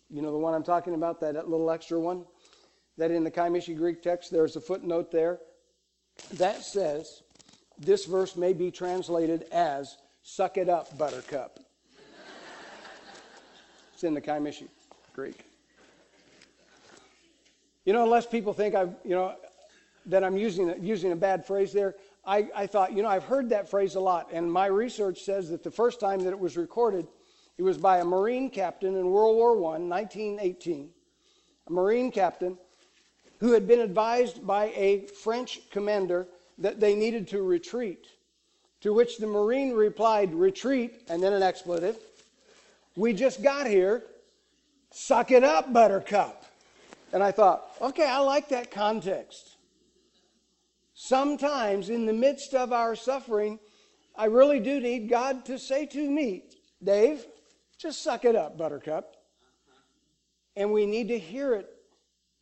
you 0.10 0.22
know 0.22 0.32
the 0.32 0.38
one 0.38 0.54
I'm 0.54 0.64
talking 0.64 0.94
about, 0.94 1.20
that 1.20 1.36
little 1.50 1.70
extra 1.70 2.00
one, 2.00 2.24
that 2.98 3.12
in 3.12 3.26
the 3.26 3.32
Kaimishi 3.32 3.76
Greek 3.76 4.02
text 4.02 4.32
there's 4.32 4.56
a 4.56 4.62
footnote 4.62 5.12
there 5.12 5.40
that 6.34 6.64
says 6.64 7.24
this 7.78 8.06
verse 8.06 8.38
may 8.38 8.54
be 8.54 8.72
translated 8.72 9.44
as 9.52 9.98
suck 10.24 10.58
it 10.58 10.70
up, 10.70 10.98
buttercup. 10.98 11.60
it's 13.94 14.04
in 14.04 14.14
the 14.14 14.22
Kaimishi 14.22 14.70
Greek. 15.14 15.44
You 17.84 17.92
know, 17.92 18.04
unless 18.04 18.26
people 18.26 18.54
think 18.54 18.76
I, 18.76 18.84
you 19.04 19.16
know, 19.16 19.36
that 20.06 20.24
I'm 20.24 20.38
using 20.38 20.74
using 20.82 21.12
a 21.12 21.16
bad 21.16 21.46
phrase 21.46 21.74
there, 21.74 21.96
I, 22.26 22.48
I 22.56 22.68
thought, 22.68 22.94
you 22.94 23.02
know, 23.02 23.10
I've 23.10 23.24
heard 23.24 23.50
that 23.50 23.70
phrase 23.70 23.96
a 23.96 24.00
lot, 24.00 24.30
and 24.32 24.52
my 24.52 24.68
research 24.68 25.24
says 25.24 25.50
that 25.50 25.64
the 25.64 25.72
first 25.72 26.00
time 26.00 26.20
that 26.24 26.30
it 26.30 26.40
was 26.40 26.56
recorded, 26.56 27.08
it 27.58 27.64
was 27.64 27.78
by 27.78 27.98
a 27.98 28.06
Marine 28.06 28.50
captain 28.50 28.96
in 28.96 29.10
World 29.10 29.36
War 29.36 29.52
I, 29.52 29.80
1918. 29.80 30.90
A 31.68 31.72
Marine 31.72 32.12
captain 32.12 32.58
who 33.40 33.54
had 33.54 33.68
been 33.68 33.80
advised 33.80 34.46
by 34.46 34.66
a 34.76 35.08
French 35.08 35.62
commander 35.72 36.28
that 36.60 36.80
they 36.80 36.96
needed 36.96 37.28
to 37.30 37.42
retreat. 37.42 38.08
To 38.82 38.94
which 38.94 39.18
the 39.18 39.28
Marine 39.28 39.74
replied, 39.74 40.34
Retreat, 40.34 41.04
and 41.10 41.22
then 41.22 41.34
an 41.34 41.44
expletive. 41.44 41.98
We 42.96 43.14
just 43.14 43.42
got 43.42 43.68
here. 43.68 44.04
Suck 44.92 45.32
it 45.32 45.44
up, 45.44 45.72
Buttercup. 45.72 46.46
And 47.14 47.24
I 47.24 47.32
thought, 47.32 47.76
okay, 47.82 48.08
I 48.08 48.20
like 48.20 48.50
that 48.50 48.72
context. 48.72 49.51
Sometimes 51.04 51.90
in 51.90 52.06
the 52.06 52.14
midst 52.14 52.54
of 52.54 52.72
our 52.72 52.96
suffering, 52.96 53.58
I 54.16 54.26
really 54.26 54.60
do 54.60 54.80
need 54.80 55.10
God 55.10 55.46
to 55.46 55.58
say 55.58 55.88
to 55.88 56.12
me, 56.12 56.44
Dave, 56.84 57.26
just 57.80 58.04
suck 58.04 58.24
it 58.24 58.36
up, 58.36 58.56
Buttercup. 58.56 59.16
And 60.56 60.72
we 60.72 60.86
need 60.86 61.08
to 61.08 61.18
hear 61.18 61.56
it 61.56 61.68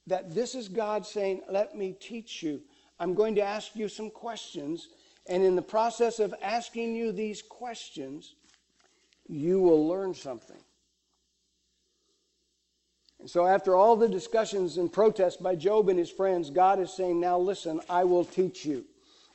that 0.07 0.35
this 0.35 0.55
is 0.55 0.67
God 0.67 1.05
saying, 1.05 1.43
Let 1.49 1.77
me 1.77 1.95
teach 1.97 2.43
you. 2.43 2.61
I'm 2.99 3.13
going 3.13 3.33
to 3.35 3.41
ask 3.41 3.77
you 3.77 3.87
some 3.87 4.09
questions. 4.09 4.89
And 5.25 5.41
in 5.41 5.55
the 5.55 5.61
process 5.61 6.19
of 6.19 6.35
asking 6.41 6.95
you 6.95 7.13
these 7.13 7.41
questions, 7.41 8.35
you 9.29 9.61
will 9.61 9.87
learn 9.87 10.13
something. 10.13 10.61
So, 13.29 13.45
after 13.45 13.75
all 13.75 13.95
the 13.95 14.07
discussions 14.07 14.77
and 14.77 14.91
protests 14.91 15.37
by 15.37 15.55
Job 15.55 15.87
and 15.87 15.99
his 15.99 16.09
friends, 16.09 16.49
God 16.49 16.79
is 16.79 16.95
saying, 16.95 17.19
Now 17.19 17.37
listen, 17.37 17.79
I 17.87 18.03
will 18.03 18.25
teach 18.25 18.65
you. 18.65 18.85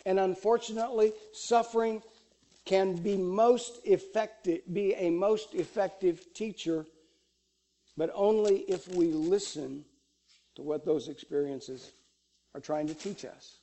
And 0.04 0.18
unfortunately, 0.18 1.12
suffering 1.32 2.02
can 2.64 2.96
be 2.96 3.16
most 3.16 3.78
effective, 3.84 4.62
be 4.72 4.94
a 4.94 5.10
most 5.10 5.54
effective 5.54 6.34
teacher, 6.34 6.86
but 7.96 8.10
only 8.14 8.62
if 8.62 8.88
we 8.88 9.12
listen 9.12 9.84
to 10.56 10.62
what 10.62 10.84
those 10.84 11.06
experiences 11.06 11.92
are 12.52 12.60
trying 12.60 12.88
to 12.88 12.94
teach 12.94 13.24
us. 13.24 13.58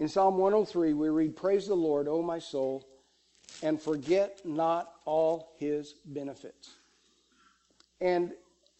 In 0.00 0.08
Psalm 0.08 0.36
103, 0.36 0.94
we 0.94 1.08
read, 1.10 1.36
Praise 1.36 1.68
the 1.68 1.76
Lord, 1.76 2.08
O 2.08 2.22
my 2.22 2.40
soul, 2.40 2.84
and 3.62 3.80
forget 3.80 4.40
not 4.44 4.92
all 5.04 5.52
his 5.60 5.94
benefits. 6.06 6.70
And 8.00 8.32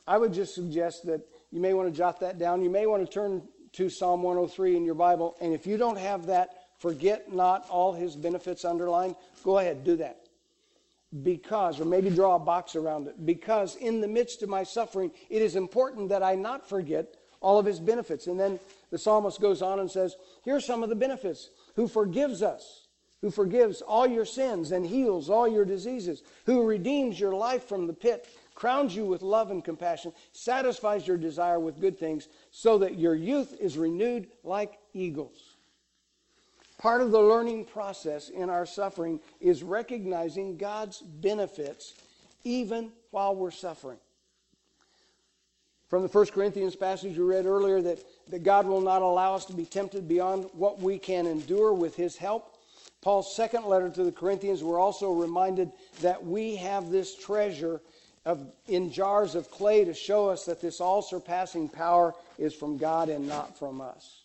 I 0.07 0.19
would 0.19 0.33
just 0.33 0.55
suggest 0.55 1.07
that 1.07 1.23
you 1.51 1.61
may 1.61 1.75
want 1.75 1.89
to 1.89 1.97
jot 1.97 2.21
that 2.21 2.39
down. 2.39 2.63
You 2.63 2.71
may 2.71 2.87
want 2.87 3.07
to 3.07 3.13
turn 3.13 3.43
to 3.73 3.89
Psalm 3.89 4.23
103 4.23 4.77
in 4.77 4.85
your 4.85 4.95
Bible, 4.95 5.37
and 5.41 5.53
if 5.53 5.67
you 5.67 5.77
don't 5.77 5.99
have 5.99 6.27
that, 6.27 6.51
forget 6.79 7.33
not 7.33 7.67
all 7.71 7.93
his 7.93 8.17
benefits 8.17 8.65
underlined, 8.65 9.15
go 9.45 9.59
ahead, 9.59 9.85
do 9.85 9.97
that. 9.97 10.19
Because, 11.23 11.81
or 11.81 11.85
maybe 11.85 12.11
draw 12.11 12.37
a 12.37 12.39
box 12.39 12.75
around 12.75 13.07
it, 13.07 13.25
because 13.25 13.77
in 13.77 14.01
the 14.01 14.09
midst 14.09 14.43
of 14.43 14.49
my 14.49 14.63
suffering, 14.63 15.11
it 15.31 15.43
is 15.43 15.57
important 15.57 16.09
that 16.09 16.23
I 16.23 16.35
not 16.35 16.69
forget 16.69 17.17
all 17.41 17.59
of 17.59 17.67
his 17.67 17.81
benefits. 17.81 18.27
And 18.27 18.41
then 18.41 18.59
the 18.91 18.99
psalmist 18.99 19.41
goes 19.41 19.63
on 19.63 19.81
and 19.81 19.91
says, 19.91 20.17
Here's 20.43 20.65
some 20.65 20.83
of 20.83 20.89
the 20.89 20.95
benefits 20.95 21.51
who 21.77 21.87
forgives 21.87 22.43
us, 22.43 22.89
who 23.21 23.31
forgives 23.31 23.83
all 23.83 24.07
your 24.07 24.25
sins 24.25 24.73
and 24.73 24.87
heals 24.87 25.29
all 25.29 25.47
your 25.47 25.65
diseases, 25.65 26.23
who 26.47 26.67
redeems 26.67 27.21
your 27.21 27.35
life 27.35 27.65
from 27.65 27.87
the 27.87 27.93
pit 27.93 28.27
crowns 28.55 28.95
you 28.95 29.05
with 29.05 29.23
love 29.23 29.51
and 29.51 29.65
compassion, 29.65 30.13
satisfies 30.33 31.07
your 31.07 31.17
desire 31.17 31.61
with 31.61 31.81
good 31.81 31.99
things, 31.99 32.29
so 32.51 32.79
that 32.79 32.99
your 32.99 33.15
youth 33.15 33.57
is 33.61 33.79
renewed 33.79 34.29
like 34.45 34.79
eagles. 34.95 35.57
Part 36.79 37.01
of 37.01 37.13
the 37.13 37.21
learning 37.21 37.67
process 37.67 38.29
in 38.29 38.51
our 38.51 38.67
suffering 38.67 39.21
is 39.41 39.63
recognizing 39.63 40.57
God's 40.57 41.01
benefits 41.01 41.95
even 42.45 42.91
while 43.11 43.37
we're 43.37 43.53
suffering. 43.53 43.99
From 45.89 46.03
the 46.03 46.09
1 46.09 46.27
Corinthians 46.29 46.75
passage 46.75 47.17
we 47.19 47.23
read 47.23 47.47
earlier, 47.47 47.83
that, 47.83 47.99
that 48.31 48.43
God 48.43 48.67
will 48.67 48.81
not 48.81 49.03
allow 49.03 49.35
us 49.35 49.45
to 49.45 49.53
be 49.53 49.67
tempted 49.67 50.09
beyond 50.09 50.47
what 50.55 50.81
we 50.81 50.99
can 50.99 51.27
endure 51.27 51.73
with 51.73 51.95
His 51.95 52.17
help. 52.17 52.57
Paul's 53.03 53.37
second 53.37 53.67
letter 53.67 53.91
to 53.91 54.03
the 54.03 54.11
Corinthians, 54.11 54.65
we're 54.65 54.81
also 54.81 55.13
reminded 55.13 55.71
that 56.01 56.25
we 56.25 56.57
have 56.57 56.91
this 56.91 57.15
treasure 57.15 57.81
of, 58.25 58.53
in 58.67 58.93
jars 58.93 59.35
of 59.35 59.51
clay 59.51 59.85
to 59.85 59.95
show 59.95 60.29
us 60.29 60.45
that 60.45 60.61
this 60.61 60.81
all 60.81 61.03
surpassing 61.03 61.69
power 61.69 62.15
is 62.39 62.55
from 62.55 62.77
God 62.77 63.09
and 63.09 63.27
not 63.27 63.59
from 63.59 63.81
us. 63.81 64.23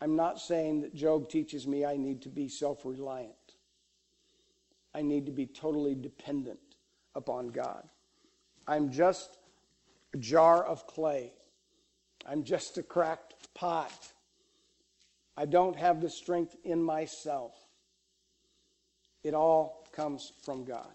I'm 0.00 0.16
not 0.16 0.38
saying 0.40 0.82
that 0.82 0.94
Job 0.94 1.28
teaches 1.28 1.66
me 1.66 1.84
I 1.84 1.96
need 1.96 2.22
to 2.22 2.28
be 2.28 2.48
self 2.48 2.84
reliant. 2.84 3.32
I 4.94 5.02
need 5.02 5.26
to 5.26 5.32
be 5.32 5.46
totally 5.46 5.94
dependent 5.94 6.58
upon 7.14 7.48
God. 7.48 7.88
I'm 8.66 8.90
just 8.90 9.38
a 10.14 10.18
jar 10.18 10.64
of 10.64 10.86
clay. 10.86 11.32
I'm 12.28 12.44
just 12.44 12.78
a 12.78 12.82
cracked 12.82 13.54
pot. 13.54 13.92
I 15.36 15.44
don't 15.46 15.76
have 15.76 16.00
the 16.00 16.10
strength 16.10 16.56
in 16.64 16.82
myself. 16.82 17.54
It 19.22 19.34
all 19.34 19.86
comes 19.92 20.32
from 20.42 20.64
God. 20.64 20.92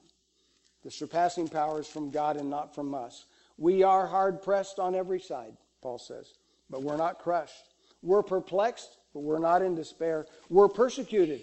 The 0.83 0.91
surpassing 0.91 1.47
power 1.47 1.79
is 1.79 1.88
from 1.88 2.11
God 2.11 2.38
and 2.38 2.50
not 2.50 2.73
from 2.73 2.93
us. 2.95 3.25
We 3.57 3.83
are 3.83 4.07
hard 4.07 4.41
pressed 4.41 4.79
on 4.79 4.95
every 4.95 5.19
side, 5.19 5.55
Paul 5.81 6.00
says, 6.00 6.33
but 6.69 6.81
we're 6.81 6.97
not 6.97 7.19
crushed. 7.19 7.73
We're 8.01 8.23
perplexed, 8.23 8.97
but 9.13 9.19
we're 9.19 9.39
not 9.39 9.61
in 9.61 9.75
despair. 9.75 10.25
We're 10.50 10.69
persecuted, 10.69 11.41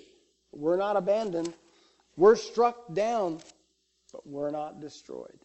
but 0.50 0.60
we're 0.60 0.76
not 0.76 0.96
abandoned. 0.96 1.52
We're 2.16 2.34
struck 2.34 2.92
down, 2.92 3.38
but 4.12 4.26
we're 4.26 4.50
not 4.50 4.80
destroyed. 4.80 5.38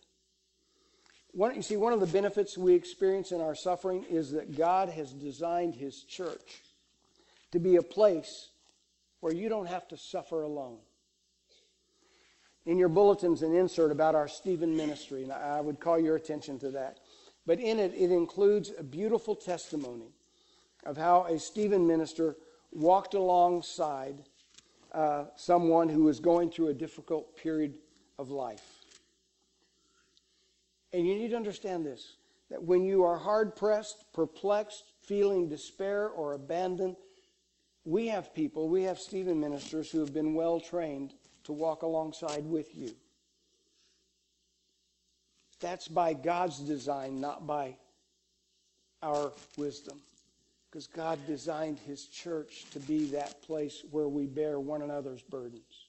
One, 1.33 1.55
you 1.55 1.62
see, 1.62 1.77
one 1.77 1.93
of 1.93 2.00
the 2.00 2.07
benefits 2.07 2.57
we 2.57 2.73
experience 2.73 3.31
in 3.31 3.41
our 3.41 3.55
suffering 3.55 4.05
is 4.09 4.31
that 4.31 4.55
God 4.55 4.89
has 4.89 5.12
designed 5.12 5.75
His 5.75 6.03
church 6.03 6.62
to 7.51 7.59
be 7.59 7.75
a 7.75 7.83
place 7.83 8.50
where 9.19 9.33
you 9.33 9.50
don't 9.50 9.67
have 9.67 9.88
to 9.89 9.97
suffer 9.97 10.41
alone. 10.41 10.79
In 12.65 12.77
your 12.77 12.89
bulletins, 12.89 13.41
an 13.41 13.53
insert 13.53 13.91
about 13.91 14.15
our 14.15 14.27
Stephen 14.27 14.75
ministry, 14.75 15.24
and 15.24 15.32
I 15.32 15.60
would 15.60 15.79
call 15.79 16.00
your 16.00 16.15
attention 16.15 16.60
to 16.60 16.72
that. 16.72 17.00
But 17.46 17.60
in 17.60 17.77
it, 17.77 17.93
it 17.93 18.12
includes 18.12 18.72
a 18.77 18.84
beautiful 18.84 19.36
testimony 19.36 20.13
of 20.86 20.96
how 20.96 21.25
a 21.25 21.38
Stephen 21.38 21.86
minister 21.86 22.38
walked 22.72 23.13
alongside 23.13 24.24
uh, 24.93 25.25
someone 25.36 25.89
who 25.89 26.03
was 26.03 26.20
going 26.20 26.50
through 26.50 26.70
a 26.70 26.74
difficult 26.74 27.36
period 27.36 27.75
of 28.17 28.29
life. 28.29 28.84
And 30.93 31.08
you 31.08 31.15
need 31.15 31.29
to 31.29 31.36
understand 31.36 31.86
this 31.86 32.17
that 32.50 32.63
when 32.63 32.84
you 32.84 33.03
are 33.03 33.17
hard 33.17 33.55
pressed, 33.55 34.05
perplexed, 34.13 34.84
feeling 35.01 35.50
despair 35.50 36.08
or 36.10 36.34
abandoned, 36.34 36.96
we 37.84 38.08
have 38.08 38.34
people, 38.34 38.70
we 38.70 38.84
have 38.84 39.00
Stephen 39.00 39.39
ministers 39.39 39.89
who 39.89 40.00
have 40.00 40.13
been 40.13 40.36
well 40.36 40.60
trained 40.60 41.13
to 41.45 41.53
walk 41.53 41.81
alongside 41.81 42.45
with 42.45 42.75
you. 42.75 42.95
That's 45.59 45.88
by 45.88 46.13
God's 46.13 46.59
design, 46.59 47.21
not 47.21 47.47
by 47.47 47.77
our 49.01 49.31
wisdom. 49.57 50.01
Because 50.69 50.88
God 50.88 51.19
designed 51.27 51.79
His 51.79 52.05
church 52.05 52.65
to 52.71 52.79
be 52.79 53.05
that 53.12 53.41
place 53.43 53.83
where 53.91 54.07
we 54.07 54.25
bear 54.25 54.59
one 54.59 54.81
another's 54.81 55.21
burdens, 55.21 55.88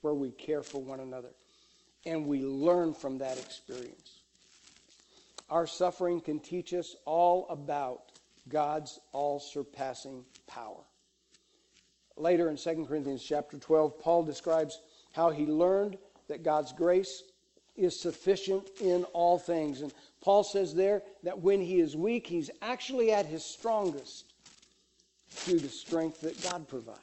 where 0.00 0.14
we 0.14 0.32
care 0.32 0.62
for 0.62 0.82
one 0.82 1.00
another, 1.00 1.30
and 2.04 2.26
we 2.26 2.42
learn 2.42 2.92
from 2.92 3.18
that 3.18 3.38
experience. 3.38 4.20
Our 5.48 5.66
suffering 5.66 6.20
can 6.20 6.40
teach 6.40 6.74
us 6.74 6.96
all 7.04 7.46
about 7.48 8.12
God's 8.48 8.98
all 9.12 9.38
surpassing 9.38 10.24
power. 10.46 10.82
Later 12.16 12.48
in 12.48 12.56
2 12.56 12.86
Corinthians 12.88 13.22
chapter 13.22 13.58
12, 13.58 13.98
Paul 14.00 14.24
describes 14.24 14.80
how 15.16 15.30
he 15.30 15.46
learned 15.46 15.96
that 16.28 16.42
God's 16.42 16.74
grace 16.74 17.22
is 17.74 17.98
sufficient 17.98 18.68
in 18.82 19.04
all 19.14 19.38
things. 19.38 19.80
And 19.80 19.92
Paul 20.20 20.44
says 20.44 20.74
there 20.74 21.02
that 21.22 21.40
when 21.40 21.62
he 21.62 21.80
is 21.80 21.96
weak, 21.96 22.26
he's 22.26 22.50
actually 22.60 23.12
at 23.12 23.24
his 23.24 23.42
strongest 23.42 24.26
through 25.30 25.60
the 25.60 25.70
strength 25.70 26.20
that 26.20 26.40
God 26.42 26.68
provides. 26.68 27.00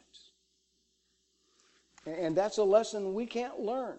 And 2.06 2.36
that's 2.36 2.60
a 2.60 2.64
lesson 2.64 3.16
we 3.16 3.26
can't 3.26 3.60
learn 3.60 3.98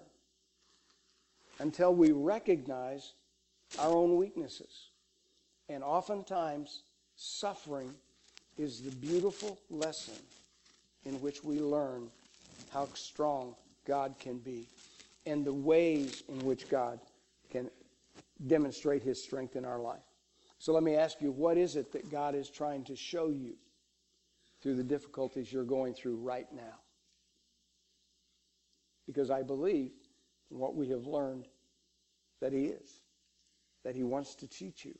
until 1.58 1.92
we 1.92 2.12
recognize 2.12 3.14
our 3.80 3.90
own 3.90 4.16
weaknesses. 4.16 4.90
And 5.68 5.82
oftentimes, 5.82 6.82
suffering 7.16 7.92
is 8.58 8.80
the 8.80 8.92
beautiful 8.92 9.58
lesson 9.70 10.14
in 11.04 11.14
which 11.20 11.42
we 11.42 11.58
learn 11.58 12.10
how 12.72 12.86
strong 12.94 13.56
God 13.84 14.16
can 14.18 14.38
be 14.38 14.66
and 15.26 15.44
the 15.44 15.52
ways 15.52 16.22
in 16.28 16.44
which 16.44 16.68
God 16.68 17.00
can 17.50 17.70
demonstrate 18.46 19.02
his 19.02 19.22
strength 19.22 19.56
in 19.56 19.64
our 19.64 19.80
life. 19.80 20.02
So 20.58 20.72
let 20.72 20.82
me 20.82 20.96
ask 20.96 21.20
you, 21.20 21.30
what 21.30 21.56
is 21.56 21.76
it 21.76 21.92
that 21.92 22.10
God 22.10 22.34
is 22.34 22.48
trying 22.48 22.84
to 22.84 22.96
show 22.96 23.28
you 23.28 23.54
through 24.62 24.76
the 24.76 24.84
difficulties 24.84 25.52
you're 25.52 25.64
going 25.64 25.94
through 25.94 26.16
right 26.16 26.46
now? 26.54 26.80
Because 29.06 29.30
I 29.30 29.42
believe 29.42 29.92
from 30.48 30.58
what 30.58 30.74
we 30.74 30.88
have 30.88 31.06
learned 31.06 31.46
that 32.40 32.52
he 32.52 32.66
is, 32.66 33.00
that 33.84 33.94
he 33.94 34.02
wants 34.02 34.34
to 34.36 34.46
teach 34.46 34.84
you. 34.84 34.94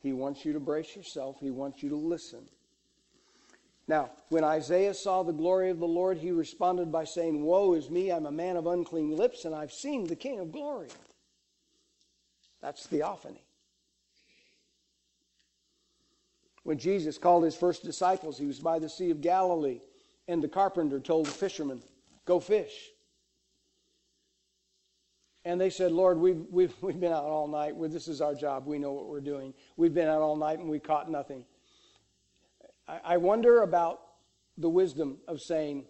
He 0.00 0.12
wants 0.12 0.44
you 0.44 0.52
to 0.52 0.60
brace 0.60 0.96
yourself. 0.96 1.36
He 1.40 1.50
wants 1.50 1.82
you 1.82 1.90
to 1.90 1.96
listen. 1.96 2.48
Now, 3.90 4.10
when 4.28 4.44
Isaiah 4.44 4.94
saw 4.94 5.24
the 5.24 5.32
glory 5.32 5.68
of 5.68 5.80
the 5.80 5.88
Lord, 5.88 6.16
he 6.16 6.30
responded 6.30 6.92
by 6.92 7.02
saying, 7.02 7.42
Woe 7.42 7.74
is 7.74 7.90
me, 7.90 8.12
I'm 8.12 8.26
a 8.26 8.30
man 8.30 8.56
of 8.56 8.68
unclean 8.68 9.16
lips, 9.16 9.44
and 9.44 9.52
I've 9.52 9.72
seen 9.72 10.06
the 10.06 10.14
King 10.14 10.38
of 10.38 10.52
glory. 10.52 10.86
That's 12.62 12.86
theophany. 12.86 13.42
When 16.62 16.78
Jesus 16.78 17.18
called 17.18 17.42
his 17.42 17.56
first 17.56 17.82
disciples, 17.82 18.38
he 18.38 18.46
was 18.46 18.60
by 18.60 18.78
the 18.78 18.88
Sea 18.88 19.10
of 19.10 19.20
Galilee, 19.20 19.80
and 20.28 20.40
the 20.40 20.46
carpenter 20.46 21.00
told 21.00 21.26
the 21.26 21.32
fishermen, 21.32 21.82
Go 22.26 22.38
fish. 22.38 22.90
And 25.44 25.60
they 25.60 25.70
said, 25.70 25.90
Lord, 25.90 26.16
we've, 26.18 26.46
we've, 26.48 26.74
we've 26.80 27.00
been 27.00 27.10
out 27.10 27.24
all 27.24 27.48
night. 27.48 27.74
this 27.90 28.06
is 28.06 28.20
our 28.20 28.36
job. 28.36 28.68
We 28.68 28.78
know 28.78 28.92
what 28.92 29.08
we're 29.08 29.20
doing. 29.20 29.52
We've 29.76 29.92
been 29.92 30.06
out 30.06 30.22
all 30.22 30.36
night 30.36 30.60
and 30.60 30.68
we 30.68 30.78
caught 30.78 31.10
nothing. 31.10 31.44
I, 33.04 33.16
wonder 33.18 33.62
about 33.62 34.00
the 34.58 34.68
wisdom 34.68 35.18
of 35.28 35.40
saying, 35.40 35.84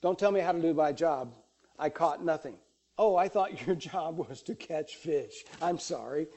Don't 0.00 0.18
tell 0.18 0.30
me 0.30 0.40
how 0.40 0.52
to 0.52 0.60
do 0.60 0.74
my 0.74 0.92
job. 0.92 1.34
I 1.78 1.88
caught 1.88 2.24
nothing. 2.24 2.56
Oh, 2.96 3.16
I 3.16 3.28
thought 3.28 3.66
your 3.66 3.76
job 3.90 4.18
was 4.18 4.42
to 4.42 4.54
catch 4.54 4.96
fish. 4.96 5.44
I'm 5.60 5.78
sorry. 5.78 6.28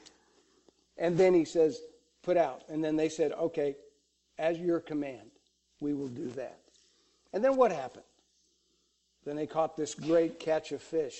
And 0.98 1.16
then 1.16 1.34
he 1.34 1.44
says, 1.44 1.80
Put 2.22 2.36
out. 2.36 2.62
And 2.68 2.82
then 2.82 2.96
they 2.96 3.08
said, 3.08 3.32
Okay, 3.32 3.76
as 4.38 4.58
your 4.58 4.80
command, 4.80 5.30
we 5.80 5.94
will 5.94 6.08
do 6.08 6.28
that. 6.30 6.58
And 7.32 7.44
then 7.44 7.56
what 7.56 7.72
happened? 7.72 8.04
Then 9.24 9.36
they 9.36 9.46
caught 9.46 9.76
this 9.76 9.94
great 9.94 10.38
catch 10.40 10.72
of 10.72 10.82
fish. 10.82 11.16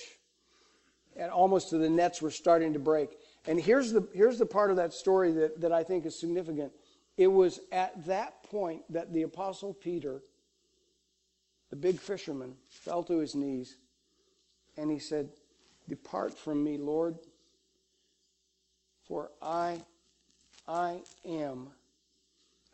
And 1.15 1.31
almost 1.31 1.69
to 1.69 1.77
the 1.77 1.89
nets 1.89 2.21
were 2.21 2.31
starting 2.31 2.73
to 2.73 2.79
break. 2.79 3.11
And 3.45 3.59
here's 3.59 3.91
the, 3.91 4.07
here's 4.13 4.39
the 4.39 4.45
part 4.45 4.71
of 4.71 4.77
that 4.77 4.93
story 4.93 5.31
that, 5.33 5.61
that 5.61 5.71
I 5.71 5.83
think 5.83 6.05
is 6.05 6.19
significant. 6.19 6.71
It 7.17 7.27
was 7.27 7.59
at 7.71 8.05
that 8.05 8.43
point 8.43 8.81
that 8.91 9.13
the 9.13 9.23
Apostle 9.23 9.73
Peter, 9.73 10.21
the 11.69 11.75
big 11.75 11.99
fisherman, 11.99 12.55
fell 12.69 13.03
to 13.03 13.19
his 13.19 13.35
knees 13.35 13.77
and 14.77 14.89
he 14.89 14.99
said, 14.99 15.29
Depart 15.87 16.33
from 16.37 16.63
me, 16.63 16.77
Lord, 16.77 17.17
for 19.07 19.29
I, 19.41 19.81
I 20.67 21.01
am 21.25 21.67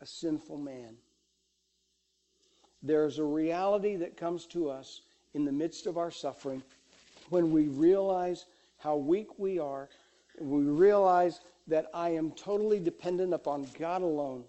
a 0.00 0.06
sinful 0.06 0.58
man. 0.58 0.96
There's 2.82 3.18
a 3.18 3.24
reality 3.24 3.96
that 3.96 4.16
comes 4.16 4.46
to 4.46 4.70
us 4.70 5.02
in 5.34 5.44
the 5.44 5.52
midst 5.52 5.86
of 5.86 5.98
our 5.98 6.10
suffering 6.10 6.62
when 7.28 7.52
we 7.52 7.68
realize 7.68 8.46
how 8.78 8.96
weak 8.96 9.38
we 9.38 9.58
are, 9.58 9.88
we 10.40 10.62
realize 10.62 11.40
that 11.70 11.86
I 11.94 12.10
am 12.10 12.32
totally 12.32 12.80
dependent 12.80 13.32
upon 13.32 13.66
God 13.78 14.02
alone, 14.02 14.44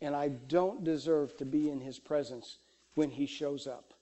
and 0.00 0.14
I 0.14 0.28
don't 0.28 0.84
deserve 0.84 1.36
to 1.38 1.44
be 1.44 1.70
in 1.70 1.80
His 1.80 1.98
presence 1.98 2.58
when 2.94 3.10
He 3.10 3.26
shows 3.26 3.66
up. 3.66 3.94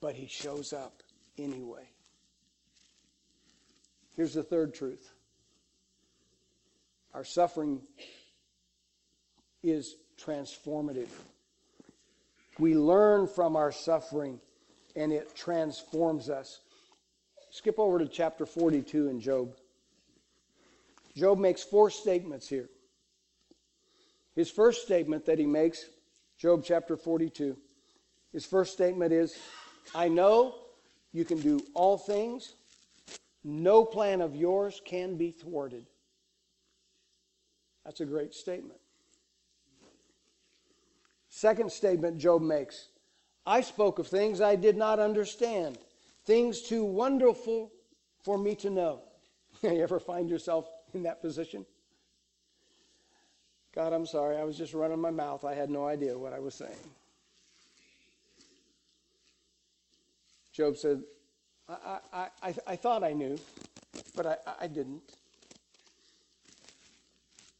But 0.00 0.14
He 0.14 0.26
shows 0.26 0.72
up 0.72 1.02
anyway. 1.38 1.88
Here's 4.16 4.34
the 4.34 4.42
third 4.42 4.74
truth 4.74 5.12
our 7.14 7.24
suffering 7.24 7.80
is 9.62 9.96
transformative. 10.20 11.08
We 12.58 12.74
learn 12.74 13.28
from 13.28 13.54
our 13.54 13.70
suffering 13.70 14.40
and 14.96 15.12
it 15.12 15.34
transforms 15.36 16.28
us. 16.28 16.60
Skip 17.50 17.78
over 17.78 18.00
to 18.00 18.08
chapter 18.08 18.44
42 18.44 19.08
in 19.08 19.20
Job. 19.20 19.54
Job 21.18 21.38
makes 21.38 21.64
four 21.64 21.90
statements 21.90 22.48
here. 22.48 22.68
His 24.36 24.48
first 24.48 24.82
statement 24.82 25.26
that 25.26 25.36
he 25.36 25.46
makes, 25.46 25.84
Job 26.38 26.62
chapter 26.64 26.96
42, 26.96 27.56
his 28.32 28.46
first 28.46 28.72
statement 28.72 29.12
is 29.12 29.36
I 29.92 30.06
know 30.06 30.54
you 31.12 31.24
can 31.24 31.40
do 31.40 31.60
all 31.74 31.98
things, 31.98 32.54
no 33.42 33.84
plan 33.84 34.20
of 34.20 34.36
yours 34.36 34.80
can 34.84 35.16
be 35.16 35.32
thwarted. 35.32 35.86
That's 37.84 38.00
a 38.00 38.06
great 38.06 38.32
statement. 38.32 38.78
Second 41.30 41.72
statement 41.72 42.18
Job 42.18 42.42
makes 42.42 42.90
I 43.44 43.62
spoke 43.62 43.98
of 43.98 44.06
things 44.06 44.40
I 44.40 44.54
did 44.54 44.76
not 44.76 45.00
understand, 45.00 45.78
things 46.24 46.62
too 46.62 46.84
wonderful 46.84 47.72
for 48.22 48.38
me 48.38 48.54
to 48.56 48.70
know. 48.70 49.00
you 49.62 49.82
ever 49.82 49.98
find 49.98 50.30
yourself 50.30 50.68
in 50.94 51.02
that 51.04 51.20
position? 51.22 51.64
God, 53.74 53.92
I'm 53.92 54.06
sorry. 54.06 54.36
I 54.36 54.44
was 54.44 54.56
just 54.56 54.74
running 54.74 55.00
my 55.00 55.10
mouth. 55.10 55.44
I 55.44 55.54
had 55.54 55.70
no 55.70 55.86
idea 55.86 56.18
what 56.18 56.32
I 56.32 56.40
was 56.40 56.54
saying. 56.54 56.72
Job 60.52 60.76
said, 60.76 61.02
I, 61.68 61.98
I, 62.12 62.28
I, 62.42 62.54
I 62.66 62.76
thought 62.76 63.04
I 63.04 63.12
knew, 63.12 63.38
but 64.16 64.26
I, 64.26 64.36
I 64.62 64.66
didn't. 64.66 65.02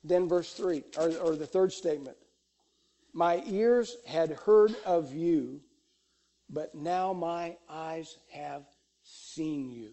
Then, 0.03 0.29
verse 0.29 0.53
3, 0.55 0.83
or, 0.97 1.13
or 1.19 1.37
the 1.37 1.47
third 1.47 1.73
statement 1.73 2.17
My 3.13 3.43
ears 3.47 3.97
had 4.07 4.31
heard 4.31 4.75
of 4.85 5.13
you, 5.15 5.61
but 6.51 6.75
now 6.75 7.13
my 7.13 7.57
eyes 7.69 8.19
have 8.33 8.65
seen 9.05 9.71
you. 9.71 9.91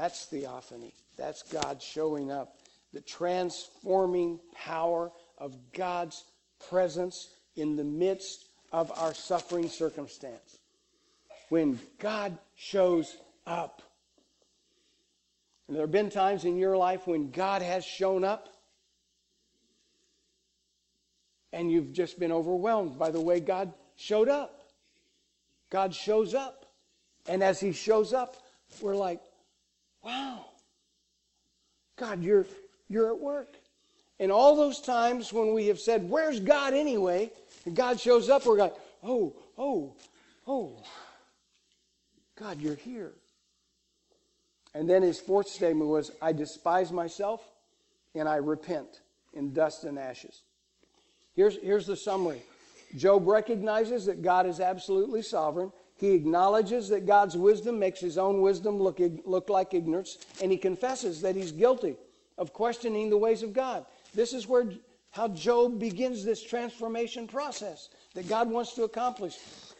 That's 0.00 0.26
theophany. 0.26 0.94
That's 1.16 1.42
God 1.42 1.82
showing 1.82 2.30
up. 2.30 2.60
The 2.92 3.00
transforming 3.00 4.38
power 4.54 5.10
of 5.36 5.56
God's 5.72 6.22
presence 6.70 7.30
in 7.56 7.74
the 7.74 7.82
midst 7.82 8.46
of 8.70 8.92
our 8.96 9.12
suffering 9.12 9.68
circumstance. 9.68 10.58
when 11.48 11.80
God 11.98 12.38
shows 12.54 13.16
up. 13.46 13.82
And 15.66 15.74
there 15.74 15.82
have 15.82 15.90
been 15.90 16.10
times 16.10 16.44
in 16.44 16.58
your 16.58 16.76
life 16.76 17.06
when 17.08 17.30
God 17.30 17.62
has 17.62 17.84
shown 17.84 18.22
up 18.22 18.48
and 21.52 21.72
you've 21.72 21.92
just 21.92 22.20
been 22.20 22.30
overwhelmed 22.30 22.98
by 22.98 23.10
the 23.10 23.20
way 23.20 23.40
God 23.40 23.72
showed 23.96 24.28
up. 24.28 24.62
God 25.70 25.92
shows 25.92 26.34
up. 26.34 26.66
And 27.26 27.42
as 27.42 27.58
He 27.58 27.72
shows 27.72 28.12
up, 28.12 28.36
we're 28.80 28.94
like, 28.94 29.20
wow, 30.08 30.46
God, 31.96 32.22
you're, 32.22 32.46
you're 32.88 33.08
at 33.08 33.18
work. 33.18 33.56
And 34.18 34.32
all 34.32 34.56
those 34.56 34.80
times 34.80 35.32
when 35.32 35.52
we 35.52 35.66
have 35.66 35.78
said, 35.78 36.08
Where's 36.08 36.40
God 36.40 36.72
anyway? 36.72 37.30
And 37.66 37.76
God 37.76 38.00
shows 38.00 38.30
up, 38.30 38.46
we're 38.46 38.56
like, 38.56 38.74
Oh, 39.04 39.36
oh, 39.58 39.94
oh, 40.46 40.82
God, 42.38 42.60
you're 42.60 42.74
here. 42.74 43.12
And 44.74 44.88
then 44.88 45.02
his 45.02 45.20
fourth 45.20 45.48
statement 45.48 45.90
was, 45.90 46.10
I 46.22 46.32
despise 46.32 46.90
myself 46.90 47.42
and 48.14 48.28
I 48.28 48.36
repent 48.36 49.00
in 49.34 49.52
dust 49.52 49.84
and 49.84 49.98
ashes. 49.98 50.42
Here's, 51.34 51.56
here's 51.58 51.86
the 51.86 51.96
summary 51.96 52.42
Job 52.96 53.28
recognizes 53.28 54.06
that 54.06 54.22
God 54.22 54.46
is 54.46 54.60
absolutely 54.60 55.20
sovereign. 55.20 55.70
He 55.98 56.12
acknowledges 56.12 56.88
that 56.88 57.06
God's 57.06 57.36
wisdom 57.36 57.78
makes 57.78 58.00
his 58.00 58.18
own 58.18 58.40
wisdom 58.40 58.78
look, 58.78 59.00
look 59.24 59.50
like 59.50 59.74
ignorance, 59.74 60.18
and 60.40 60.50
he 60.50 60.56
confesses 60.56 61.20
that 61.22 61.34
he's 61.34 61.52
guilty 61.52 61.96
of 62.38 62.52
questioning 62.52 63.10
the 63.10 63.18
ways 63.18 63.42
of 63.42 63.52
God. 63.52 63.84
This 64.14 64.32
is 64.32 64.46
where 64.46 64.66
how 65.10 65.28
Job 65.28 65.80
begins 65.80 66.24
this 66.24 66.42
transformation 66.42 67.26
process 67.26 67.88
that 68.14 68.28
God 68.28 68.48
wants 68.48 68.74
to 68.74 68.84
accomplish. 68.84 69.36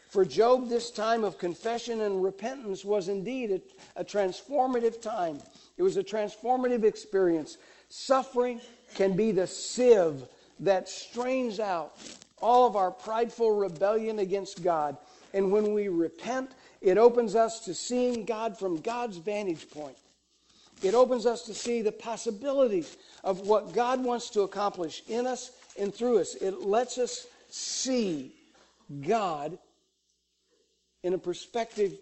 For 0.09 0.25
Job, 0.25 0.67
this 0.67 0.91
time 0.91 1.23
of 1.23 1.37
confession 1.37 2.01
and 2.01 2.23
repentance 2.23 2.83
was 2.83 3.07
indeed 3.07 3.51
a, 3.51 4.01
a 4.01 4.03
transformative 4.03 5.01
time. 5.01 5.39
It 5.77 5.83
was 5.83 5.97
a 5.97 6.03
transformative 6.03 6.83
experience. 6.83 7.57
Suffering 7.89 8.59
can 8.95 9.15
be 9.15 9.31
the 9.31 9.47
sieve 9.47 10.23
that 10.59 10.89
strains 10.89 11.59
out 11.59 11.95
all 12.41 12.67
of 12.67 12.75
our 12.75 12.91
prideful 12.91 13.55
rebellion 13.55 14.19
against 14.19 14.63
God. 14.63 14.97
And 15.33 15.51
when 15.51 15.73
we 15.73 15.87
repent, 15.87 16.51
it 16.81 16.97
opens 16.97 17.35
us 17.35 17.59
to 17.61 17.73
seeing 17.73 18.25
God 18.25 18.57
from 18.57 18.81
God's 18.81 19.17
vantage 19.17 19.69
point. 19.69 19.97
It 20.81 20.93
opens 20.93 21.25
us 21.25 21.43
to 21.43 21.53
see 21.53 21.81
the 21.81 21.91
possibilities 21.91 22.97
of 23.23 23.41
what 23.41 23.73
God 23.73 24.03
wants 24.03 24.29
to 24.31 24.41
accomplish 24.41 25.03
in 25.07 25.27
us 25.27 25.51
and 25.77 25.93
through 25.93 26.19
us. 26.19 26.35
It 26.35 26.61
lets 26.61 26.97
us 26.97 27.27
see 27.49 28.33
God 29.05 29.57
in 31.03 31.13
a 31.13 31.17
perspective 31.17 31.93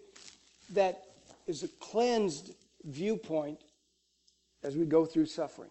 that 0.70 1.04
is 1.46 1.62
a 1.62 1.68
cleansed 1.80 2.52
viewpoint 2.84 3.58
as 4.62 4.76
we 4.76 4.84
go 4.84 5.04
through 5.04 5.26
suffering. 5.26 5.70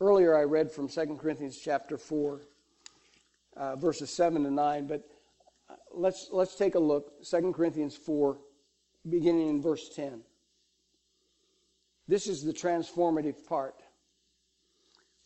Earlier, 0.00 0.36
I 0.36 0.44
read 0.44 0.70
from 0.70 0.88
2 0.88 1.18
Corinthians 1.20 1.58
chapter 1.58 1.98
4, 1.98 2.40
uh, 3.56 3.76
verses 3.76 4.10
7 4.10 4.44
to 4.44 4.50
9, 4.50 4.86
but 4.86 5.02
let's, 5.94 6.28
let's 6.32 6.54
take 6.54 6.74
a 6.74 6.80
look. 6.80 7.24
2 7.28 7.52
Corinthians 7.52 7.96
4, 7.96 8.38
beginning 9.08 9.48
in 9.48 9.62
verse 9.62 9.88
10. 9.94 10.22
This 12.06 12.26
is 12.26 12.42
the 12.42 12.52
transformative 12.52 13.46
part. 13.46 13.74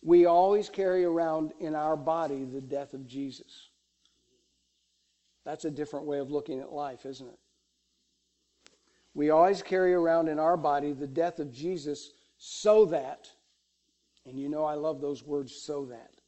We 0.03 0.27
always 0.27 0.69
carry 0.69 1.05
around 1.05 1.53
in 1.61 1.77
our 1.77 1.97
body 1.97 2.45
the 2.45 2.61
death 2.61 2.93
of 2.93 3.07
Jesus. 3.07 3.69
That's 5.45 5.65
a 5.65 5.71
different 5.71 6.07
way 6.07 6.19
of 6.19 6.31
looking 6.31 6.61
at 6.61 6.73
life, 6.73 7.07
isn't 7.07 7.29
it? 7.29 7.39
We 9.15 9.31
always 9.31 9.63
carry 9.63 9.95
around 9.95 10.29
in 10.29 10.39
our 10.39 10.57
body 10.57 10.93
the 10.93 11.07
death 11.07 11.39
of 11.39 11.53
Jesus 11.53 12.13
so 12.39 12.87
that, 12.87 13.29
and 14.27 14.39
you 14.39 14.49
know 14.49 14.65
I 14.65 14.75
love 14.75 15.01
those 15.01 15.23
words, 15.23 15.55
so 15.55 15.87
that, 15.87 16.22